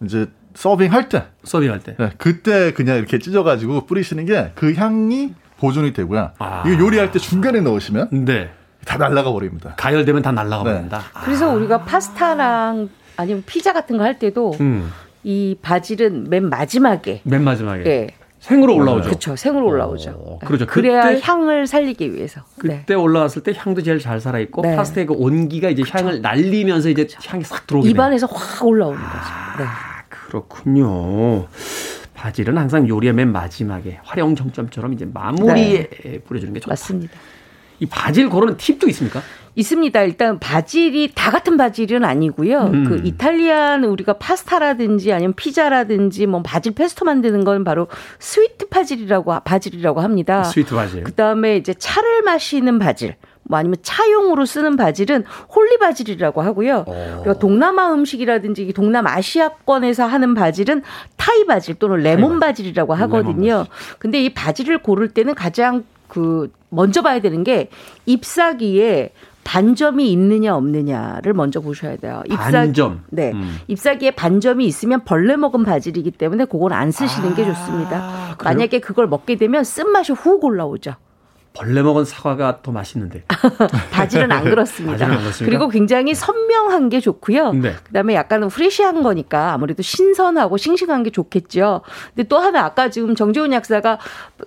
이제 0.03 0.27
서빙 0.53 0.91
할 0.91 1.07
때 1.07 1.23
서빙 1.45 1.71
할 1.71 1.79
때 1.79 1.95
네, 1.97 2.11
그때 2.17 2.73
그냥 2.73 2.97
이렇게 2.97 3.19
찢어가지고 3.19 3.85
뿌리시는 3.85 4.25
게 4.25 4.51
그 4.55 4.73
향이 4.73 5.33
보존이 5.59 5.93
되고요. 5.93 6.31
아. 6.39 6.63
이거 6.67 6.77
요리할 6.77 7.11
때 7.11 7.19
중간에 7.19 7.61
넣으시면 7.61 8.09
네. 8.25 8.49
다 8.85 8.97
날라가 8.97 9.31
버립니다. 9.31 9.73
가열되면 9.77 10.21
다 10.21 10.31
날라가 10.31 10.63
네. 10.63 10.73
버린다. 10.75 11.01
그래서 11.23 11.51
아. 11.51 11.53
우리가 11.53 11.81
파스타랑 11.83 12.89
아니면 13.17 13.43
피자 13.45 13.73
같은 13.73 13.97
거 13.97 14.03
할 14.03 14.17
때도 14.19 14.55
음. 14.61 14.91
이 15.23 15.57
바질은 15.61 16.29
맨 16.29 16.49
마지막에 16.49 17.21
맨 17.23 17.43
마지막에 17.43 17.83
네. 17.83 18.07
생으로 18.39 18.75
올라오죠. 18.75 19.09
그렇죠. 19.09 19.35
생으로 19.35 19.65
올라오죠. 19.67 20.11
어, 20.11 20.39
그렇죠. 20.45 20.65
그래야 20.65 21.01
그때, 21.09 21.19
향을 21.21 21.67
살리기 21.67 22.13
위해서. 22.13 22.41
그때 22.57 22.83
네. 22.87 22.93
올라왔을 22.93 23.43
때 23.43 23.53
향도 23.55 23.83
제일 23.83 23.99
잘 23.99 24.21
살아 24.21 24.39
있고 24.39 24.61
네. 24.61 24.77
파스타의 24.77 25.07
그 25.07 25.13
온기가 25.13 25.69
이제 25.69 25.83
그쵸. 25.83 25.97
향을 25.97 26.21
날리면서 26.21 26.87
이제 26.89 27.05
향이 27.25 27.43
싹 27.43 27.67
들어오게 27.67 27.89
입안에서 27.89 28.27
확 28.27 28.65
올라오는 28.65 28.97
거죠. 28.97 29.09
아, 29.13 29.57
네. 29.57 29.65
그렇군요. 30.07 31.47
바질은 32.13 32.57
항상 32.57 32.87
요리의 32.87 33.13
맨 33.13 33.31
마지막에 33.31 33.99
활용 34.03 34.35
정점처럼 34.35 34.93
이제 34.93 35.05
마무리에 35.13 35.89
네. 35.89 36.19
뿌려주는 36.19 36.53
게 36.53 36.59
좋다. 36.61 36.71
맞습니다. 36.71 37.13
이 37.79 37.85
바질 37.85 38.29
고르는 38.29 38.57
팁도 38.57 38.87
있습니까? 38.89 39.21
있습니다. 39.55 40.01
일단 40.03 40.39
바질이 40.39 41.11
다 41.15 41.31
같은 41.31 41.57
바질은 41.57 42.05
아니고요. 42.05 42.61
음. 42.73 42.83
그 42.85 43.01
이탈리안 43.03 43.83
우리가 43.83 44.13
파스타라든지 44.13 45.11
아니면 45.11 45.33
피자라든지 45.33 46.27
뭐 46.27 46.41
바질 46.41 46.73
페스토 46.73 47.05
만드는 47.05 47.43
건 47.43 47.63
바로 47.63 47.87
sweet 48.19 48.67
basil이라고 48.69 49.39
basil이라고 49.43 50.01
합니다. 50.01 50.43
sweet 50.43 50.75
basil. 50.75 51.03
그다음에 51.03 51.57
이제 51.57 51.73
차를 51.73 52.21
마시는 52.21 52.79
바질. 52.79 53.15
뭐 53.43 53.57
아니면 53.57 53.77
차용으로 53.81 54.45
쓰는 54.45 54.77
바질은 54.77 55.23
holy 55.53 55.79
basil이라고 55.79 56.41
하고요. 56.41 56.85
그리고 57.23 57.39
동남아 57.39 57.91
음식이라든지 57.93 58.71
동남아시아권에서 58.73 60.05
하는 60.05 60.35
바질은 60.35 60.83
Thai 61.17 61.45
basil 61.45 61.75
또는 61.75 61.97
레몬 61.97 62.39
바질이라고 62.39 62.93
하거든요. 62.93 63.47
레몬 63.47 63.65
바질. 63.65 63.97
근데 63.97 64.23
이 64.23 64.33
바질을 64.33 64.83
고를 64.83 65.09
때는 65.09 65.33
가장 65.33 65.83
그 66.09 66.51
먼저 66.67 67.01
봐야 67.01 67.21
되는 67.21 67.45
게 67.45 67.69
잎사귀에 68.05 69.13
반점이 69.45 70.11
있느냐 70.11 70.55
없느냐를 70.55 71.33
먼저 71.33 71.61
보셔야 71.61 71.95
돼요. 71.95 72.21
잎사 72.25 72.51
반점. 72.51 73.03
네. 73.09 73.31
음. 73.31 73.57
잎사귀에 73.67 74.11
반점이 74.11 74.65
있으면 74.65 75.03
벌레 75.05 75.37
먹은 75.37 75.63
바질이기 75.63 76.11
때문에 76.11 76.45
그건 76.45 76.73
안 76.73 76.91
쓰시는 76.91 77.31
아, 77.31 77.35
게 77.35 77.45
좋습니다. 77.45 78.35
그래요? 78.37 78.53
만약에 78.53 78.79
그걸 78.79 79.07
먹게 79.07 79.37
되면 79.37 79.63
쓴맛이 79.63 80.11
훅 80.11 80.43
올라오죠. 80.43 80.95
벌레 81.53 81.81
먹은 81.81 82.05
사과가 82.05 82.61
더 82.61 82.71
맛있는데. 82.71 83.23
바질은 83.91 84.31
안 84.31 84.43
그렇습니다. 84.43 84.97
바질은 85.05 85.11
안 85.17 85.31
그리고 85.45 85.67
굉장히 85.69 86.13
선명한 86.13 86.89
게 86.89 86.99
좋고요. 86.99 87.53
네. 87.53 87.73
그다음에 87.83 88.15
약간은 88.15 88.49
프레시한 88.49 89.03
거니까 89.03 89.53
아무래도 89.53 89.81
신선하고 89.81 90.57
싱싱한 90.57 91.03
게 91.03 91.09
좋겠죠. 91.09 91.81
근데 92.15 92.27
또 92.27 92.37
하나 92.37 92.63
아까 92.63 92.89
지금 92.89 93.15
정재훈 93.15 93.51
약사가 93.53 93.99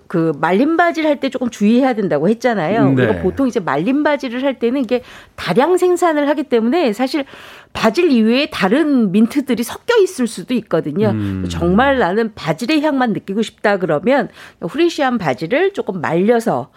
그 0.07 0.31
말린 0.39 0.77
바질 0.77 1.05
할 1.05 1.13
때 1.23 1.29
조금 1.29 1.49
주의해야 1.49 1.93
된다고 1.93 2.27
했잖아요. 2.27 2.89
네. 2.89 3.05
우리가 3.05 3.21
보통 3.21 3.47
이제 3.47 3.59
말린 3.59 4.03
바질을 4.03 4.43
할 4.43 4.59
때는 4.59 4.81
이게 4.81 5.03
다량 5.35 5.77
생산을 5.77 6.27
하기 6.29 6.43
때문에 6.43 6.91
사실 6.91 7.25
바질 7.71 8.11
이외에 8.11 8.49
다른 8.49 9.11
민트들이 9.11 9.63
섞여 9.63 9.95
있을 9.97 10.27
수도 10.27 10.53
있거든요. 10.55 11.09
음. 11.09 11.45
정말 11.49 11.99
나는 11.99 12.33
바질의 12.33 12.81
향만 12.81 13.13
느끼고 13.13 13.41
싶다 13.41 13.77
그러면 13.77 14.29
후레쉬한 14.61 15.17
바질을 15.17 15.73
조금 15.73 16.01
말려서 16.01 16.53
어, 16.63 16.71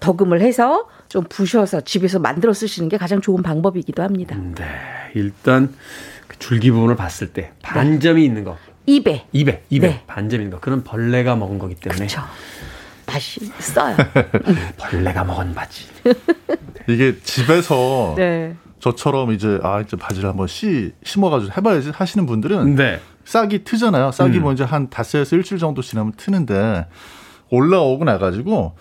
덕음을 0.00 0.40
해서 0.40 0.88
좀 1.08 1.24
부셔서 1.24 1.82
집에서 1.82 2.18
만들어 2.18 2.52
쓰시는 2.52 2.88
게 2.88 2.96
가장 2.96 3.20
좋은 3.20 3.42
방법이기도 3.42 4.02
합니다. 4.02 4.36
네. 4.36 4.64
일단 5.14 5.74
그 6.26 6.38
줄기 6.38 6.70
부분을 6.70 6.96
봤을 6.96 7.32
때 7.32 7.52
반점이 7.62 8.20
네. 8.20 8.26
있는 8.26 8.44
거. 8.44 8.56
입에. 8.86 9.26
입에, 9.32 9.62
입에 9.70 9.88
네. 9.88 10.02
반점 10.06 10.40
있는 10.40 10.50
거. 10.52 10.60
그런 10.60 10.82
벌레가 10.82 11.36
먹은 11.36 11.58
거기 11.58 11.74
때문에. 11.74 12.06
그렇죠. 12.06 12.22
맛있어요. 13.06 13.96
벌레가 14.78 15.24
먹은 15.24 15.54
바지. 15.54 15.86
이게 16.88 17.18
집에서 17.22 18.14
네. 18.16 18.56
저처럼 18.80 19.32
이제 19.32 19.60
아 19.62 19.80
이제 19.80 19.96
바지를 19.96 20.28
한번 20.28 20.48
씨 20.48 20.92
심어가지고 21.04 21.52
해봐야지 21.56 21.90
하시는 21.90 22.26
분들은 22.26 22.74
네. 22.74 23.00
싹이 23.24 23.62
트잖아요. 23.64 24.10
싹이 24.10 24.38
음. 24.38 24.42
먼저 24.42 24.64
한 24.64 24.90
닷새에서 24.90 25.36
일주일 25.36 25.60
정도 25.60 25.82
지나면 25.82 26.14
트는데 26.16 26.86
올라오고 27.50 28.04
나가지고 28.04 28.74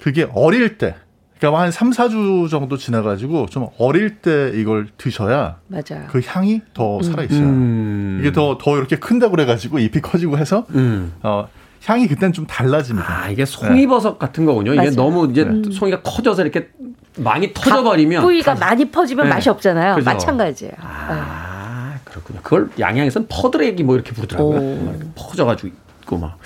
그게 0.00 0.28
어릴 0.32 0.78
때 0.78 0.94
그러니까 1.38 1.62
한 1.62 1.70
3, 1.70 1.90
4주 1.90 2.48
정도 2.48 2.76
지나가지고 2.76 3.46
좀 3.46 3.68
어릴 3.78 4.16
때 4.16 4.52
이걸 4.54 4.88
드셔야 4.96 5.58
맞아요. 5.68 6.06
그 6.08 6.20
향이 6.24 6.62
더 6.72 6.96
음. 6.96 7.02
살아있어요. 7.02 7.40
음. 7.40 8.18
이게 8.20 8.32
더, 8.32 8.56
더 8.60 8.76
이렇게 8.78 8.96
큰다고 8.96 9.32
그래가지고 9.32 9.78
잎이 9.78 10.00
커지고 10.00 10.38
해서, 10.38 10.66
음. 10.70 11.12
어, 11.22 11.46
향이 11.84 12.08
그때는 12.08 12.32
좀 12.32 12.46
달라집니다. 12.46 13.24
아, 13.24 13.28
이게 13.28 13.44
송이버섯 13.44 14.14
네. 14.14 14.18
같은 14.18 14.46
거군요. 14.46 14.72
이게 14.72 14.80
맞아요. 14.80 14.96
너무 14.96 15.30
이제 15.30 15.44
네. 15.44 15.70
송이가 15.70 16.00
커져서 16.02 16.42
이렇게 16.42 16.70
많이 17.18 17.52
터져버리면. 17.52 18.22
뿌이가 18.22 18.54
많이 18.54 18.90
퍼지면 18.90 19.26
네. 19.26 19.34
맛이 19.34 19.50
없잖아요. 19.50 19.96
그죠? 19.96 20.04
마찬가지예요. 20.10 20.72
아, 20.80 21.92
네. 21.94 22.00
그렇군요. 22.04 22.40
그걸 22.42 22.70
양양에서는 22.78 23.28
퍼드레기 23.28 23.82
뭐 23.82 23.94
이렇게 23.94 24.12
부르더라고요. 24.12 25.12
퍼져가지고 25.14 25.68
있고 25.68 26.16
막. 26.16 26.38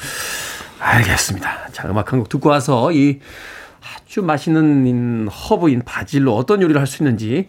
알겠습니다. 0.81 1.69
자, 1.73 1.89
음악 1.89 2.13
한 2.13 2.19
곡 2.21 2.29
듣고 2.29 2.49
와서 2.49 2.91
이 2.93 3.21
아주 3.95 4.23
맛있는 4.23 5.29
허브인 5.29 5.83
바질로 5.85 6.37
어떤 6.37 6.61
요리를 6.63 6.79
할 6.81 6.87
수 6.87 7.03
있는지 7.03 7.49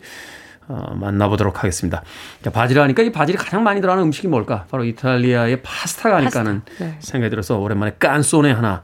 어, 0.68 0.94
만나보도록 0.96 1.60
하겠습니다. 1.60 2.04
자, 2.44 2.50
바질 2.50 2.80
하니까 2.80 3.04
이 3.04 3.12
바질이 3.12 3.38
가장 3.38 3.64
많이 3.64 3.82
들어가는 3.82 4.04
음식이 4.06 4.28
뭘까? 4.28 4.66
바로 4.70 4.84
이탈리아의 4.86 5.62
파스타가 5.64 6.18
아닐까는 6.18 6.62
파스타. 6.66 6.86
네. 6.86 6.98
생각이 7.00 7.30
들어서 7.30 7.58
오랜만에 7.58 7.96
깐소네 8.00 8.52
하나 8.52 8.84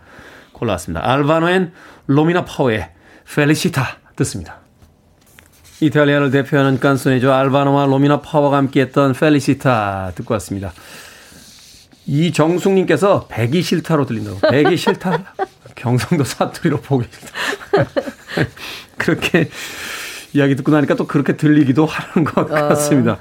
골라왔습니다. 0.54 1.08
알바노 1.10 1.50
and 1.50 1.72
로미나 2.08 2.44
파워의 2.46 2.90
Felicità 3.34 3.86
듣습니다. 4.18 4.58
이탈리아를 5.80 6.32
대표하는 6.32 6.80
깐소네죠. 6.80 7.32
알바노와 7.32 7.86
로미나 7.86 8.22
파워가 8.22 8.58
함께했던 8.58 9.14
Felicità 9.14 10.14
듣고 10.16 10.34
왔습니다. 10.34 10.74
이정숙님께서 12.08 13.28
배기 13.28 13.62
싫다로 13.62 14.06
들린다고. 14.06 14.40
배기 14.50 14.78
싫다? 14.78 15.36
경상도 15.76 16.24
사투리로 16.24 16.82
보기 16.82 17.08
싫다. 17.12 18.48
그렇게 18.98 19.50
이야기 20.34 20.56
듣고 20.56 20.72
나니까 20.72 20.96
또 20.96 21.06
그렇게 21.06 21.38
들리기도 21.38 21.86
하는 21.86 22.26
것 22.26 22.50
어. 22.52 22.68
같습니다. 22.70 23.14
어. 23.14 23.20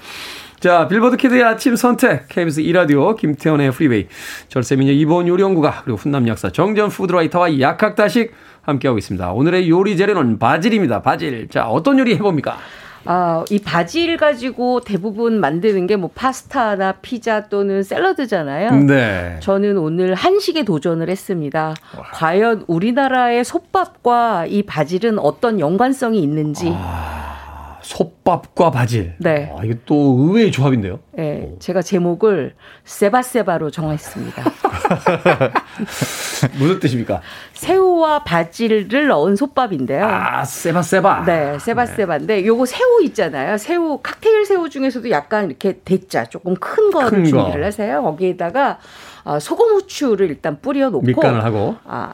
자, 0.59 0.89
빌보드 0.89 1.19
키드의 1.19 1.43
아침 1.45 1.77
선택, 1.77 2.29
KBS 2.29 2.61
이라디오, 2.61 3.15
김태훈의 3.15 3.73
Freeway, 3.73 4.07
절세미녀 4.49 4.93
이본 4.93 5.29
요리연구가, 5.29 5.83
그리고 5.85 5.99
훈남 5.99 6.27
약사 6.29 6.51
정전 6.51 6.89
푸드라이터와 6.89 7.61
약학다식 7.61 8.33
함께하고 8.63 8.99
있습니다. 8.99 9.33
오늘의 9.33 9.69
요리 9.69 9.97
재료는 9.99 10.39
바질입니다. 10.39 11.03
바질. 11.03 11.49
자, 11.51 11.69
어떤 11.69 11.99
요리 11.99 12.15
해봅니까? 12.15 12.59
아, 13.07 13.45
이 13.51 13.59
바질 13.61 14.17
가지고 14.17 14.81
대부분 14.81 15.41
만드는 15.41 15.87
게 15.87 15.97
뭐 15.97 16.11
파스타나 16.15 16.93
피자 17.01 17.49
또는 17.49 17.83
샐러드잖아요. 17.83 18.71
네. 18.85 19.37
저는 19.41 19.79
오늘 19.79 20.15
한식에 20.15 20.65
도전을 20.65 21.09
했습니다. 21.09 21.75
와. 21.97 22.03
과연 22.13 22.65
우리나라의 22.67 23.45
솥밥과 23.45 24.47
이 24.47 24.63
바질은 24.63 25.19
어떤 25.19 25.59
연관성이 25.61 26.21
있는지. 26.21 26.71
아. 26.75 27.79
솥밥과 27.83 28.73
바질. 28.73 29.15
네. 29.19 29.53
아, 29.57 29.63
이게 29.65 29.79
또 29.87 29.95
의외의 30.19 30.51
조합인데요. 30.51 30.99
네. 31.13 31.53
제가 31.61 31.83
제목을 31.83 32.55
세바세바로 32.85 33.71
정했습니다. 33.71 34.43
무슨 36.59 36.81
뜻입니까? 36.81 37.21
새우와 37.53 38.25
바질을 38.25 39.07
넣은 39.09 39.37
솥밥인데요. 39.37 40.05
아, 40.07 40.45
세바세바. 40.45 41.25
네, 41.25 41.59
세바세바인데 41.59 42.45
요거 42.47 42.67
새우 42.67 43.03
있잖아요. 43.05 43.57
새우 43.59 43.99
칵테일 44.03 44.45
새우 44.47 44.69
중에서도 44.69 45.11
약간 45.11 45.47
이렇게 45.47 45.79
대자 45.85 46.25
조금 46.25 46.55
큰 46.55 46.91
거를 46.91 47.11
큰 47.11 47.25
준비를 47.25 47.61
거. 47.61 47.67
하세요. 47.67 48.03
거기에다가 48.03 48.79
아, 49.25 49.39
소금 49.41 49.75
후추를 49.75 50.29
일단 50.29 50.61
뿌려 50.61 50.91
놓고 50.91 51.05
밑간을 51.07 51.43
하고 51.45 51.77
아, 51.85 52.13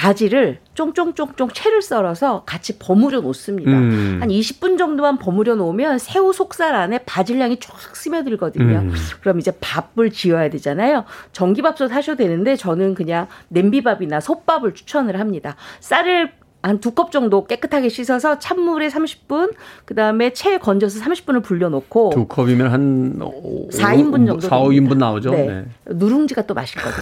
바지를 0.00 0.60
쫑쫑쫑쫑 0.72 1.50
채를 1.52 1.82
썰어서 1.82 2.44
같이 2.46 2.78
버무려 2.78 3.20
놓습니다. 3.20 3.70
음. 3.70 4.16
한 4.18 4.30
20분 4.30 4.78
정도만 4.78 5.18
버무려 5.18 5.56
놓으면 5.56 5.98
새우 5.98 6.32
속살 6.32 6.74
안에 6.74 7.00
바질향이 7.04 7.60
쫙 7.60 7.94
스며들거든요. 7.94 8.78
음. 8.78 8.94
그럼 9.20 9.38
이제 9.40 9.52
밥을 9.60 10.10
지어야 10.10 10.48
되잖아요. 10.48 11.04
전기밥솥 11.32 11.92
하셔도 11.92 12.16
되는데 12.16 12.56
저는 12.56 12.94
그냥 12.94 13.26
냄비밥이나 13.48 14.20
솥밥을 14.20 14.72
추천을 14.72 15.20
합니다. 15.20 15.56
쌀을 15.80 16.32
한 16.62 16.78
두 16.80 16.94
컵 16.94 17.10
정도 17.10 17.46
깨끗하게 17.46 17.88
씻어서 17.88 18.38
찬물에 18.38 18.88
30분, 18.88 19.54
그 19.86 19.94
다음에 19.94 20.32
체에 20.32 20.58
건져서 20.58 21.00
30분을 21.00 21.42
불려놓고. 21.42 22.10
두 22.10 22.26
컵이면 22.26 22.70
한 22.70 23.18
4인분 23.18 24.26
정도. 24.26 24.40
4, 24.40 24.58
5인분 24.60 24.98
나오죠. 24.98 25.30
네. 25.30 25.46
네. 25.46 25.64
누룽지가 25.86 26.42
또 26.46 26.52
맛있거든요. 26.54 26.92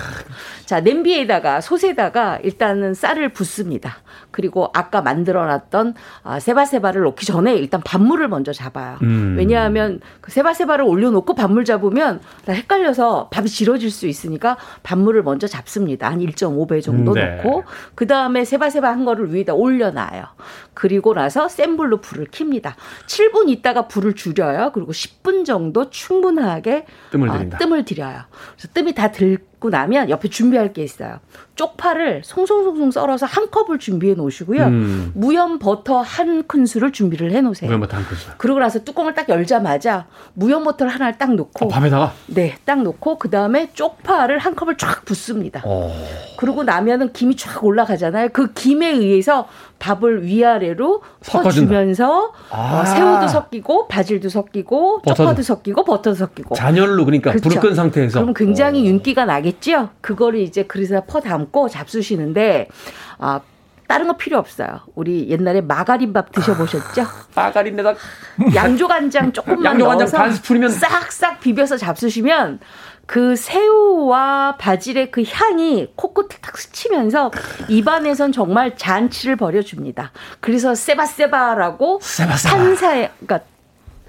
자, 0.64 0.80
냄비에다가 0.80 1.61
솥에다가 1.61 2.38
일단은 2.42 2.94
쌀을 2.94 3.30
붓습니다. 3.30 3.96
그리고 4.30 4.70
아까 4.74 5.00
만들어 5.02 5.46
놨던 5.46 5.94
아, 6.22 6.38
세바세바를 6.38 7.02
넣기 7.02 7.26
전에 7.26 7.56
일단 7.56 7.80
밥물을 7.84 8.28
먼저 8.28 8.52
잡아요. 8.52 8.98
음. 9.02 9.34
왜냐하면 9.38 10.00
그 10.20 10.30
세바세바를 10.30 10.84
올려놓고 10.84 11.34
밥물 11.34 11.64
잡으면 11.64 12.20
헷갈려서 12.48 13.28
밥이 13.32 13.48
질어질 13.48 13.90
수 13.90 14.06
있으니까 14.06 14.56
밥물을 14.82 15.22
먼저 15.22 15.46
잡습니다. 15.48 16.09
한 16.11 16.20
1.5배 16.20 16.82
정도 16.82 17.14
네. 17.14 17.36
넣고 17.36 17.64
그 17.94 18.06
다음에 18.06 18.44
세바세바 18.44 18.88
한 18.88 19.04
거를 19.04 19.32
위에 19.32 19.44
다 19.49 19.55
올려놔요. 19.55 20.24
그리고 20.74 21.14
나서 21.14 21.49
센 21.49 21.76
불로 21.76 22.01
불을 22.01 22.26
킵니다. 22.26 22.74
7분 23.07 23.49
있다가 23.49 23.88
불을 23.88 24.14
줄여요. 24.14 24.72
그리고 24.74 24.92
10분 24.92 25.44
정도 25.44 25.88
충분하게 25.90 26.84
뜸을. 27.11 27.28
어, 27.30 27.59
뜸을 27.59 27.84
들여요. 27.84 28.24
그래서 28.57 28.68
뜸이 28.74 28.94
다 28.94 29.11
들, 29.11 29.38
고 29.59 29.70
나면 29.70 30.09
옆에 30.09 30.28
준비할 30.28 30.72
게 30.72 30.84
있어요. 30.84 31.18
쪽파를 31.59 32.22
송송송송 32.24 32.92
썰어서 32.92 33.26
한 33.26 33.50
컵을 33.50 33.80
준비해 33.80 34.14
놓으시고요. 34.14 34.64
음. 34.66 35.12
무염 35.14 35.59
버터 35.59 36.00
한 36.00 36.46
큰술을 36.46 36.92
준비를 36.92 37.32
해 37.32 37.40
놓으세요. 37.40 37.68
무염 37.68 37.80
버터 37.80 37.96
한 37.96 38.04
큰술. 38.04 38.32
그러고 38.38 38.61
나서 38.61 38.78
뚜껑을 38.84 39.14
딱 39.14 39.28
열자마자 39.28 40.06
무염 40.34 40.62
버터를 40.62 40.92
하나를 40.92 41.18
딱 41.18 41.34
놓고 41.34 41.66
어, 41.66 41.68
밥에다가 41.68 42.12
네, 42.26 42.54
딱 42.64 42.82
놓고 42.82 43.18
그다음에 43.18 43.70
쪽파를 43.74 44.38
한 44.38 44.54
컵을 44.54 44.76
쫙 44.76 45.04
붓습니다. 45.04 45.62
오. 45.64 45.88
어. 45.88 46.06
그러고 46.38 46.62
나면은 46.62 47.12
김이 47.12 47.36
쫙 47.36 47.64
올라가잖아요. 47.64 48.28
그 48.32 48.52
김에 48.52 48.90
의해서 48.90 49.48
밥을 49.80 50.24
위아래로 50.24 51.02
퍼주면서 51.26 52.32
아. 52.50 52.80
어, 52.80 52.84
새우도 52.84 53.26
섞이고 53.28 53.88
바질도 53.88 54.28
섞이고 54.28 55.02
버터도. 55.02 55.14
쪽파도 55.16 55.42
섞이고 55.42 55.84
버터도 55.84 56.14
섞이고 56.14 56.54
잔열로 56.54 57.04
그러니까 57.04 57.30
그렇죠. 57.30 57.48
불을 57.48 57.61
끈 57.62 57.74
상태에서 57.74 58.20
그럼 58.20 58.34
굉장히 58.34 58.82
오. 58.82 58.86
윤기가 58.86 59.24
나겠죠. 59.24 59.90
그거를 60.00 60.40
이제 60.40 60.62
그릇에 60.62 61.02
퍼 61.06 61.20
담고 61.20 61.47
잡수시는데 61.70 62.68
아 63.18 63.40
다른 63.88 64.07
거 64.07 64.16
필요 64.18 64.38
없어요. 64.38 64.80
우리 64.94 65.30
옛날에 65.30 65.62
마가린밥 65.62 66.30
드셔보셨죠? 66.32 67.07
마가린에다 67.34 67.94
양조간장 68.55 69.32
조금만 69.32 69.64
양조간장 69.64 69.99
넣어서 69.99 70.16
반 70.18 70.32
스푼이면 70.32 70.70
싹싹 70.70 71.40
비벼서 71.40 71.78
잡수시면 71.78 72.61
그 73.07 73.34
새우와 73.36 74.57
바질의 74.59 75.11
그 75.11 75.24
향이 75.26 75.92
코끝에 75.96 76.36
탁 76.42 76.59
스치면서 76.59 77.30
입안에선 77.68 78.32
정말 78.32 78.76
잔치를 78.76 79.36
벌여줍니다. 79.36 80.12
그래서 80.40 80.74
세바세바라고 80.74 82.01
세바세바. 82.03 82.55
탄사에 82.55 83.11
그러니까 83.20 83.40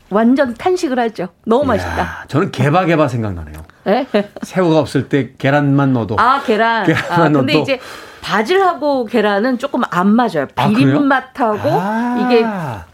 완전 0.10 0.54
탄식을 0.54 0.98
하죠. 1.00 1.30
너무 1.46 1.66
맛있다. 1.66 2.26
저는 2.28 2.52
개바 2.52 2.86
개바 2.86 3.08
생각나네요. 3.08 3.64
네? 3.86 4.08
새우가 4.44 4.80
없을 4.80 5.10
때 5.10 5.32
계란만 5.38 5.94
넣어도. 5.94 6.16
아 6.20 6.42
계란. 6.44 6.86
계란만 6.86 7.12
아, 7.36 7.40
근데 7.40 7.54
넣어도. 7.54 7.64
이제 7.64 7.80
바질하고 8.22 9.06
계란은 9.06 9.58
조금 9.60 9.82
안 9.90 10.08
맞아요. 10.16 10.48
비린 10.56 10.96
아, 10.96 11.00
맛하고 11.00 11.70
아, 11.72 12.18
이게 12.26 12.46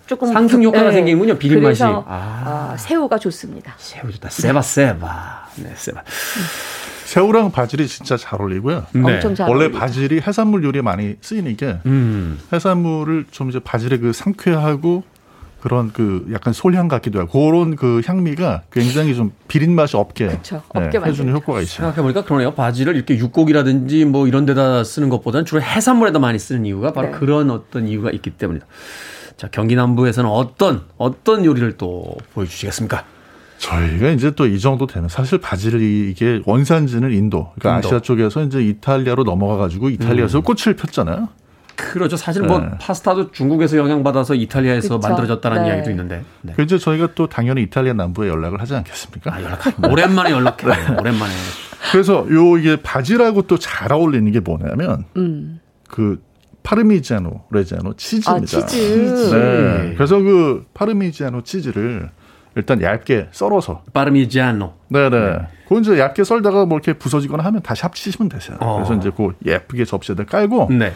조금 0.06 0.32
상승 0.32 0.64
효과가 0.64 0.90
네. 0.90 0.94
생기는군요. 0.94 1.38
비린 1.38 1.64
맛이. 1.64 1.84
아. 1.84 2.04
아. 2.08 2.76
새우가 2.78 3.18
좋습니다. 3.18 3.74
새우 3.78 4.12
좋다. 4.12 4.30
세바 4.30 4.62
세바. 4.62 5.48
네, 5.58 5.74
세바. 5.76 6.04
새우랑 7.06 7.52
바질이 7.52 7.88
진짜 7.88 8.18
잘 8.18 8.42
어울리고요. 8.42 8.86
네. 8.94 9.16
엄청 9.16 9.36
잘 9.36 9.48
원래 9.48 9.66
어울리고. 9.66 9.80
바질이 9.80 10.22
해산물 10.26 10.64
요리에 10.64 10.82
많이 10.82 11.16
쓰이는 11.22 11.56
게 11.56 11.80
음. 11.86 12.40
해산물을 12.52 13.26
좀 13.32 13.50
이제 13.50 13.60
바질의 13.60 14.00
그 14.00 14.12
상쾌하고 14.14 15.04
그런 15.66 15.92
그 15.92 16.28
약간 16.32 16.54
솔향 16.54 16.88
같기도 16.88 17.20
하고 17.20 17.48
그런 17.48 17.76
그 17.76 18.00
향미가 18.06 18.66
굉장히 18.72 19.16
좀 19.16 19.32
비린 19.48 19.74
맛이 19.74 19.98
없게, 19.98 20.28
그쵸, 20.28 20.62
네, 20.76 20.84
없게 20.86 21.00
해주는 21.00 21.34
효과가 21.34 21.62
있어요. 21.62 21.88
생각해보니까 21.88 22.24
그러네요. 22.24 22.52
바지를 22.54 22.96
이렇게 22.96 23.18
육고기라든지 23.18 24.06
뭐 24.06 24.28
이런 24.28 24.46
데다 24.46 24.84
쓰는 24.84 25.10
것보다는 25.10 25.46
주로 25.46 25.64
해산물에다 25.64 26.20
많이 26.20 26.38
쓰는 26.38 26.68
이유가 26.68 26.94
바로 26.94 27.08
네. 27.10 27.18
그런 27.18 27.50
어떤 27.50 27.88
이유가 27.88 28.12
있기 28.12 28.30
때문이다. 28.30 28.64
자 29.38 29.48
경기 29.52 29.76
남부에서는 29.76 30.30
어떤 30.30 30.84
어떤 30.98 31.44
요리를 31.44 31.78
또 31.78 32.16
보여주시겠습니까? 32.36 33.04
저희가 33.58 34.10
이제 34.12 34.30
또 34.36 34.46
이 34.46 34.60
정도 34.60 34.86
되면 34.86 35.10
사실 35.10 35.40
바질이 35.40 36.12
이게 36.12 36.44
원산지는 36.46 37.12
인도, 37.12 37.50
그러니까 37.58 37.78
인도. 37.78 37.88
아시아 37.88 38.00
쪽에서 38.02 38.44
이제 38.44 38.62
이탈리아로 38.62 39.24
넘어가 39.24 39.58
가지고 39.58 39.90
이탈리아에서 39.90 40.40
음. 40.40 40.44
꽃을 40.44 40.76
폈잖아요. 40.76 41.28
그렇죠. 41.94 42.18
사실 42.18 42.44
뭐 42.44 42.60
네. 42.60 42.70
파스타도 42.80 43.32
중국에서 43.32 43.78
영향받아서 43.78 44.36
이탈리아에서 44.36 44.98
그쵸? 44.98 45.08
만들어졌다는 45.08 45.64
네. 45.64 45.70
이야기도 45.70 45.90
있는데. 45.92 46.24
네. 46.42 46.54
그 46.56 46.62
이제 46.62 46.78
저희가 46.78 47.10
또 47.16 47.28
당연히 47.28 47.64
이탈리아 47.64 47.94
남부에 47.94 48.28
연락을 48.30 48.62
하지 48.62 48.76
않겠습니까? 48.76 49.34
아, 49.34 49.42
연락. 49.42 49.60
오랜만에 49.92 50.32
연락해요. 50.32 50.72
네. 50.72 51.00
오랜만에. 51.00 51.34
그래서 51.92 52.26
요 52.32 52.58
이게 52.58 52.76
바질하고 52.82 53.44
또 53.44 53.58
잘 53.58 53.92
어울리는 53.94 54.32
게 54.32 54.40
뭐냐면 54.40 55.06
음. 55.18 55.60
그 55.88 56.22
Parmigiano 56.64 57.44
Reggiano 57.52 57.94
치즈입니다. 57.96 58.58
아, 58.58 58.66
치즈. 58.66 59.36
네. 59.36 59.94
그래서 59.96 60.18
그 60.20 60.66
Parmigiano 60.74 61.42
치즈를 61.44 62.10
일단 62.56 62.82
얇게 62.82 63.28
썰어서 63.32 63.84
Parmigiano. 63.94 64.74
네네. 64.90 65.10
네. 65.10 65.38
그건 65.68 65.84
이제 65.84 66.00
얇게 66.00 66.24
썰다가 66.24 66.66
뭐 66.66 66.78
이렇게 66.78 66.94
부서지거나 66.94 67.44
하면 67.44 67.62
다시 67.62 67.82
합치시면 67.84 68.30
되세요. 68.30 68.58
어. 68.62 68.76
그래서 68.78 68.96
이제 68.96 69.12
그 69.16 69.34
예쁘게 69.46 69.86
접시에다 69.86 70.24
깔고 70.26 70.70
네. 70.72 70.94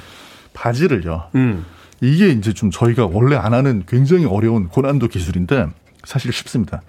바질을요. 0.60 1.24
음. 1.36 1.66
이게 2.02 2.30
이제 2.30 2.54
좀 2.54 2.70
저희가 2.70 3.08
원래 3.12 3.36
안 3.36 3.54
하는 3.54 3.84
굉장히 3.88 4.26
어려운 4.26 4.68
고난도 4.68 5.08
기술인데 5.08 5.68
사실 6.04 6.32
쉽습니다. 6.32 6.82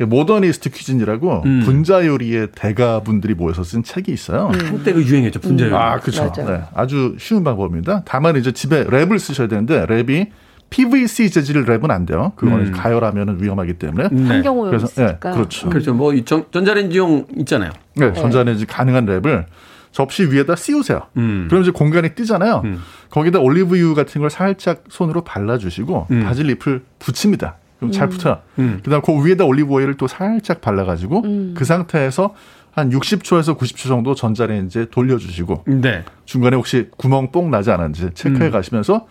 Modernist 0.00 0.70
Cuisine이라고 0.70 1.42
음. 1.44 1.62
분자 1.64 2.06
요리의 2.06 2.48
대가분들이 2.54 3.34
모여서 3.34 3.64
쓴 3.64 3.82
책이 3.82 4.12
있어요. 4.12 4.50
음. 4.54 4.66
한때 4.66 4.92
그 4.92 5.02
유행했죠 5.02 5.40
분자 5.40 5.66
요리. 5.66 5.74
아 5.74 5.98
그렇죠. 5.98 6.32
네, 6.44 6.62
아주 6.72 7.16
쉬운 7.18 7.42
방법입니다. 7.42 8.02
다만 8.04 8.36
이제 8.36 8.52
집에 8.52 8.84
랩을 8.84 9.18
쓰셔야 9.18 9.48
되는데 9.48 9.84
랩이 9.86 10.28
PVC 10.70 11.30
재질 11.30 11.64
랩은 11.64 11.90
안 11.90 12.06
돼요. 12.06 12.32
그거는 12.36 12.66
음. 12.66 12.72
가열하면 12.72 13.38
위험하기 13.42 13.74
때문에. 13.74 14.08
네. 14.12 14.28
환경오염 14.28 14.70
그래서 14.70 14.86
네, 15.02 15.16
그렇죠. 15.18 15.68
그렇죠. 15.68 15.94
뭐 15.94 16.12
전자레인지용 16.24 17.26
있잖아요. 17.38 17.72
네, 17.96 18.12
전자레인지 18.12 18.66
가능한 18.66 19.06
랩을 19.06 19.46
접시 19.92 20.24
위에다 20.24 20.56
씌우세요. 20.56 21.02
음. 21.16 21.46
그럼 21.48 21.62
이제 21.62 21.70
공간이 21.70 22.14
뜨잖아요. 22.14 22.62
음. 22.64 22.80
거기다 23.10 23.40
올리브유 23.40 23.94
같은 23.94 24.20
걸 24.20 24.30
살짝 24.30 24.84
손으로 24.88 25.22
발라주시고 25.22 26.08
음. 26.10 26.24
바질 26.24 26.50
잎을 26.50 26.82
붙입니다. 26.98 27.56
그럼 27.78 27.92
잘 27.92 28.08
음. 28.08 28.10
붙어요. 28.10 28.38
음. 28.58 28.80
그다음 28.82 29.02
그 29.02 29.24
위에다 29.24 29.44
올리브 29.44 29.72
오일을 29.72 29.94
또 29.96 30.06
살짝 30.06 30.60
발라가지고 30.60 31.22
음. 31.24 31.54
그 31.56 31.64
상태에서 31.64 32.34
한 32.72 32.90
60초에서 32.90 33.58
90초 33.58 33.88
정도 33.88 34.14
전자레인지에 34.14 34.86
돌려주시고 34.90 35.64
네. 35.66 36.04
중간에 36.24 36.56
혹시 36.56 36.88
구멍 36.96 37.32
뽕 37.32 37.50
나지 37.50 37.70
않았는지 37.70 38.10
체크해 38.14 38.50
가시면서 38.50 39.06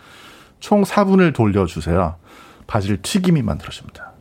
총 0.60 0.84
4분을 0.84 1.34
돌려주세요. 1.34 2.16
바질 2.66 3.02
튀김이 3.02 3.42
만들어집니다. 3.42 4.12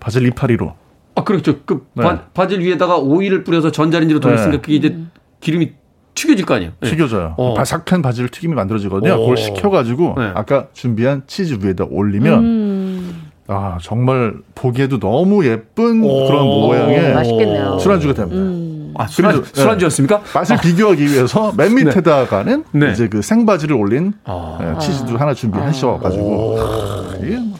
바질 0.00 0.26
이파리로. 0.26 0.74
아 1.14 1.24
그렇죠. 1.24 1.60
그 1.64 1.86
네. 1.94 2.04
바, 2.32 2.46
질 2.46 2.60
위에다가 2.60 2.96
오일을 2.96 3.44
뿌려서 3.44 3.72
전자레인지로 3.72 4.20
돌렸으니까 4.20 4.52
네. 4.52 4.60
그게 4.60 4.74
이제 4.74 4.98
기름이 5.40 5.72
튀겨질 6.18 6.44
거 6.46 6.54
아니에요? 6.54 6.72
네. 6.80 6.90
튀겨져요. 6.90 7.34
어. 7.36 7.54
바삭한 7.54 8.02
바질 8.02 8.28
튀김이 8.28 8.54
만들어지거든요. 8.54 9.14
오. 9.14 9.20
그걸 9.20 9.36
식혀가지고 9.36 10.14
네. 10.18 10.30
아까 10.34 10.66
준비한 10.72 11.22
치즈 11.26 11.58
위에다 11.64 11.84
올리면 11.88 12.38
음. 12.40 13.22
아 13.46 13.78
정말 13.80 14.34
보기에도 14.54 14.98
너무 14.98 15.46
예쁜 15.46 16.02
오. 16.02 16.26
그런 16.26 16.44
모양의 16.44 17.14
맛있겠네요. 17.14 17.78
술안주가 17.78 18.14
됩니다. 18.14 18.36
음. 18.36 18.94
아, 18.96 19.06
술안, 19.06 19.44
술안주였습니까? 19.44 20.22
네. 20.22 20.24
맛을 20.34 20.56
아. 20.56 20.60
비교하기 20.60 21.06
위해서 21.06 21.52
맨 21.56 21.74
네. 21.76 21.84
밑에다가는 21.84 22.64
네. 22.72 22.90
이제 22.90 23.06
그 23.08 23.22
생바지를 23.22 23.76
올린 23.76 24.12
아. 24.24 24.58
네, 24.60 24.76
치즈도 24.80 25.16
하나 25.16 25.34
준비하셔가지고 25.34 26.56
아. 26.58 27.14
이게 27.22 27.36
뭐 27.36 27.56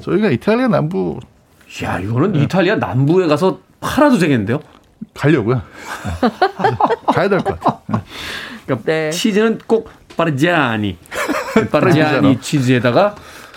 저희가 0.00 0.30
이탈리아 0.30 0.68
남부 0.68 1.18
야 1.84 1.98
이거는 1.98 2.34
이탈리아 2.34 2.76
남부에 2.76 3.26
가서 3.26 3.58
팔아도 3.80 4.18
되겠는데요? 4.18 4.60
가려고요. 5.14 5.56
네. 5.56 6.30
가야 7.12 7.28
될 7.28 7.40
것 7.40 7.58
같아요. 7.60 7.80
네. 7.88 7.98
그러니까 8.66 8.86
네. 8.86 9.10
치즈는 9.10 9.58
꼭 9.66 9.90
Parmigiano, 10.16 10.96
Parmigiano 11.70 12.40
치즈에다가 12.42 13.14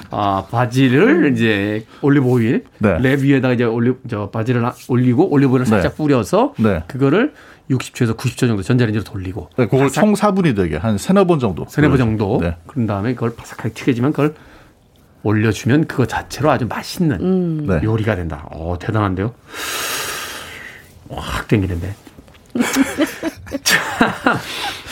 아, 0.10 0.46
바질을 0.50 1.26
음. 1.28 1.34
이제 1.34 1.86
올리브 2.02 2.26
오일 2.28 2.64
네. 2.80 2.98
랩 3.00 3.22
위에다가 3.22 3.54
이제 3.54 3.64
올리 3.64 3.94
저 4.10 4.30
바질을 4.30 4.64
올리고 4.88 5.30
올리브 5.30 5.52
오일을 5.54 5.66
살짝 5.66 5.91
네. 5.91 5.98
뿌려서 5.98 6.54
네. 6.58 6.84
그거를 6.88 7.34
60초에서 7.70 8.16
90초 8.18 8.39
정도 8.48 8.62
전자레인지로 8.64 9.04
돌리고 9.04 9.50
네, 9.58 9.66
그걸 9.66 9.88
바삭, 9.88 9.94
총 10.04 10.14
4분이 10.14 10.56
되게 10.56 10.78
한 10.78 10.98
세네 10.98 11.26
번 11.26 11.39
정도. 11.39 11.66
세네 11.70 11.88
번 11.89 11.98
정도. 11.98 12.39
네. 12.41 12.58
그런 12.68 12.88
다음에 12.88 13.14
그걸 13.14 13.36
바삭하게 13.36 13.70
튀겨지면 13.74 14.12
그걸 14.12 14.36
올려주면 15.24 15.86
그거 15.88 16.06
자체로 16.06 16.52
아주 16.52 16.66
맛있는 16.68 17.22
음. 17.22 17.66
네. 17.68 17.80
요리가 17.84 18.16
된다. 18.16 18.48
어, 18.52 18.76
대단한데요. 18.80 19.34
확 21.22 21.47
땡기는데. 21.47 21.95
자, 23.64 24.39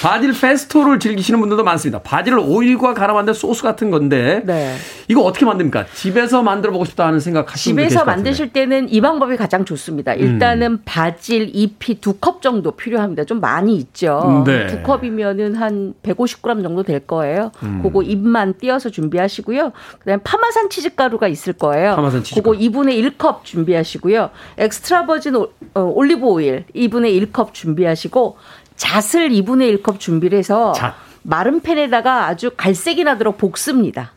바질 0.02 0.34
페스토를 0.34 1.00
즐기시는 1.00 1.40
분들도 1.40 1.64
많습니다. 1.64 2.00
바질을 2.02 2.40
오일과 2.40 2.94
갈아 2.94 3.14
만든 3.14 3.34
소스 3.34 3.62
같은 3.62 3.92
건데 3.92 4.42
네. 4.46 4.76
이거 5.08 5.22
어떻게 5.22 5.46
만듭니까? 5.46 5.86
집에서 5.94 6.42
만들어 6.42 6.72
보고 6.72 6.86
싶다 6.86 7.06
하는 7.06 7.20
생각 7.20 7.52
하시는 7.54 7.76
집에서 7.84 8.04
만드실 8.06 8.52
때는 8.52 8.90
이 8.90 9.00
방법이 9.02 9.38
가장 9.38 9.64
좋습니다. 9.66 10.14
일단은 10.14 10.72
음. 10.72 10.82
바질 10.86 11.52
잎이 11.54 12.00
두 12.02 12.12
컵 12.22 12.42
정도 12.42 12.72
필요합니다. 12.72 13.24
좀 13.24 13.40
많이 13.40 13.76
있죠. 13.78 14.44
네. 14.46 14.68
두 14.68 14.82
컵이면은 14.84 15.56
한 15.56 15.94
150g 16.04 16.62
정도 16.62 16.84
될 16.84 17.00
거예요. 17.00 17.52
음. 17.64 17.80
그거 17.82 18.04
잎만 18.04 18.56
띄어서 18.60 18.90
준비하시고요. 18.90 19.72
그다음에 20.00 20.22
파마산 20.24 20.70
치즈가루가 20.70 21.28
있을 21.28 21.54
거예요. 21.54 21.96
파마산 21.96 22.24
치즈. 22.24 22.42
그거 22.42 22.52
2분의 22.58 23.18
1컵 23.18 23.44
준비하시고요. 23.44 24.30
extra 24.58 25.06
virgin 25.06 25.36
어, 25.36 25.48
올리브 25.82 26.26
오일 26.26 26.66
2분의 26.76 27.32
1컵 27.32 27.54
준비하시고 27.54 28.38
잣을 28.82 29.30
2분의 29.30 29.84
1컵 29.84 30.00
준비를 30.00 30.40
해서 30.40 30.74
잣. 30.74 30.96
마른 31.22 31.62
팬에다가 31.62 32.26
아주 32.26 32.50
갈색이 32.58 33.04
나도록 33.04 33.38
볶습니다. 33.38 34.14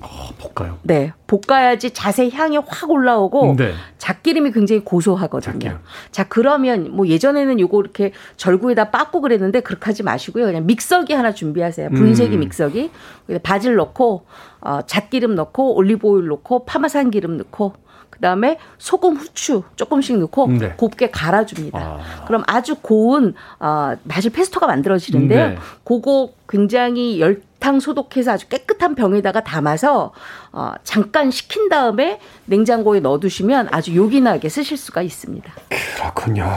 어, 0.00 0.30
볶아요? 0.38 0.78
네. 0.82 1.12
볶아야지 1.26 1.90
잣의 1.90 2.30
향이 2.30 2.56
확 2.66 2.90
올라오고 2.90 3.56
네. 3.58 3.74
잣기름이 3.98 4.52
굉장히 4.52 4.82
고소하거든요. 4.82 5.52
잣기름. 5.52 5.78
자, 6.10 6.24
그러면 6.26 6.90
뭐 6.92 7.06
예전에는 7.06 7.60
요거 7.60 7.80
이렇게 7.80 8.12
절구에다 8.38 8.90
빻고 8.90 9.20
그랬는데 9.20 9.60
그렇게 9.60 9.84
하지 9.84 10.02
마시고요. 10.02 10.46
그냥 10.46 10.64
믹서기 10.66 11.12
하나 11.12 11.34
준비하세요. 11.34 11.90
분쇄기 11.90 12.36
음. 12.36 12.40
믹서기. 12.40 12.90
바질 13.42 13.74
넣고 13.76 14.24
어, 14.62 14.80
잣기름 14.86 15.34
넣고 15.34 15.74
올리브 15.74 16.06
오일 16.06 16.28
넣고 16.28 16.64
파마산 16.64 17.10
기름 17.10 17.36
넣고 17.36 17.74
그다음에 18.16 18.58
소금, 18.78 19.16
후추 19.16 19.62
조금씩 19.76 20.18
넣고 20.18 20.48
네. 20.48 20.74
곱게 20.76 21.10
갈아줍니다. 21.10 21.78
아. 21.78 22.24
그럼 22.26 22.42
아주 22.46 22.76
고운 22.80 23.34
어, 23.58 23.94
바질 24.08 24.32
페스토가 24.32 24.66
만들어지는데요. 24.66 25.48
네. 25.48 25.58
그거 25.84 26.30
굉장히 26.48 27.20
열탕 27.20 27.80
소독해서 27.80 28.32
아주 28.32 28.48
깨끗한 28.48 28.94
병에다가 28.94 29.42
담아서 29.42 30.12
어, 30.52 30.72
잠깐 30.84 31.30
식힌 31.30 31.68
다음에 31.68 32.20
냉장고에 32.46 33.00
넣어두시면 33.00 33.68
아주 33.70 33.94
요긴하게 33.94 34.48
쓰실 34.48 34.76
수가 34.76 35.02
있습니다. 35.02 35.52
그렇군요. 35.96 36.50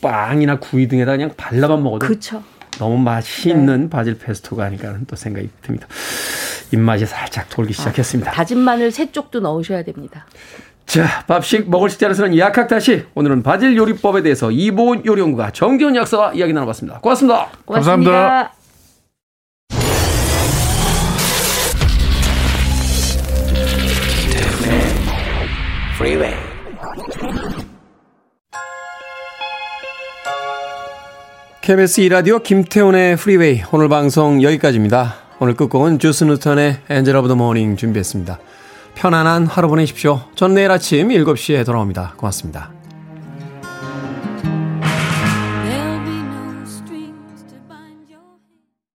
빵이나 0.00 0.58
구이 0.58 0.86
등에다 0.88 1.12
그냥 1.12 1.30
발라만 1.36 1.82
먹어도 1.82 2.06
그렇죠. 2.06 2.42
너무 2.78 2.98
맛이 2.98 3.50
있는 3.50 3.82
네. 3.82 3.88
바질 3.88 4.18
페스토가 4.18 4.64
아닐까 4.64 4.96
또 5.06 5.16
생각이 5.16 5.48
듭니다. 5.62 5.86
입맛이 6.72 7.06
살짝 7.06 7.48
돌기 7.50 7.72
아, 7.72 7.76
시작했습니다. 7.76 8.30
아, 8.30 8.34
다진 8.34 8.58
마늘 8.58 8.90
세 8.90 9.10
쪽도 9.10 9.40
넣으셔야 9.40 9.82
됩니다. 9.82 10.26
자, 10.86 11.24
밥식 11.26 11.70
먹을 11.70 11.88
식자로서는 11.90 12.36
약학다시 12.38 13.06
오늘은 13.14 13.42
바질 13.42 13.76
요리법에 13.76 14.22
대해서 14.22 14.50
이보은 14.50 15.06
요리연구가 15.06 15.50
정기훈 15.52 15.96
약사와 15.96 16.34
이야기 16.34 16.52
나눠봤습니다. 16.52 17.00
고맙습니다. 17.00 17.48
고맙습니다. 17.64 18.52
감사합니다. 25.98 26.43
KBS 31.64 32.02
이라디오 32.02 32.40
김태훈의 32.40 33.16
Freeway 33.16 33.62
오늘 33.72 33.88
방송 33.88 34.42
여기까지입니다. 34.42 35.14
오늘 35.38 35.54
끝곡은 35.54 35.98
주스 35.98 36.24
뉴턴의 36.24 36.80
Angel 36.90 37.16
of 37.16 37.28
the 37.28 37.36
Morning 37.36 37.78
준비했습니다. 37.78 38.38
편안한 38.94 39.46
하루 39.46 39.68
보내십시오. 39.68 40.20
전 40.34 40.52
내일 40.52 40.70
아침 40.70 41.08
7시에 41.08 41.64
돌아옵니다. 41.64 42.16
고맙습니다. 42.18 42.70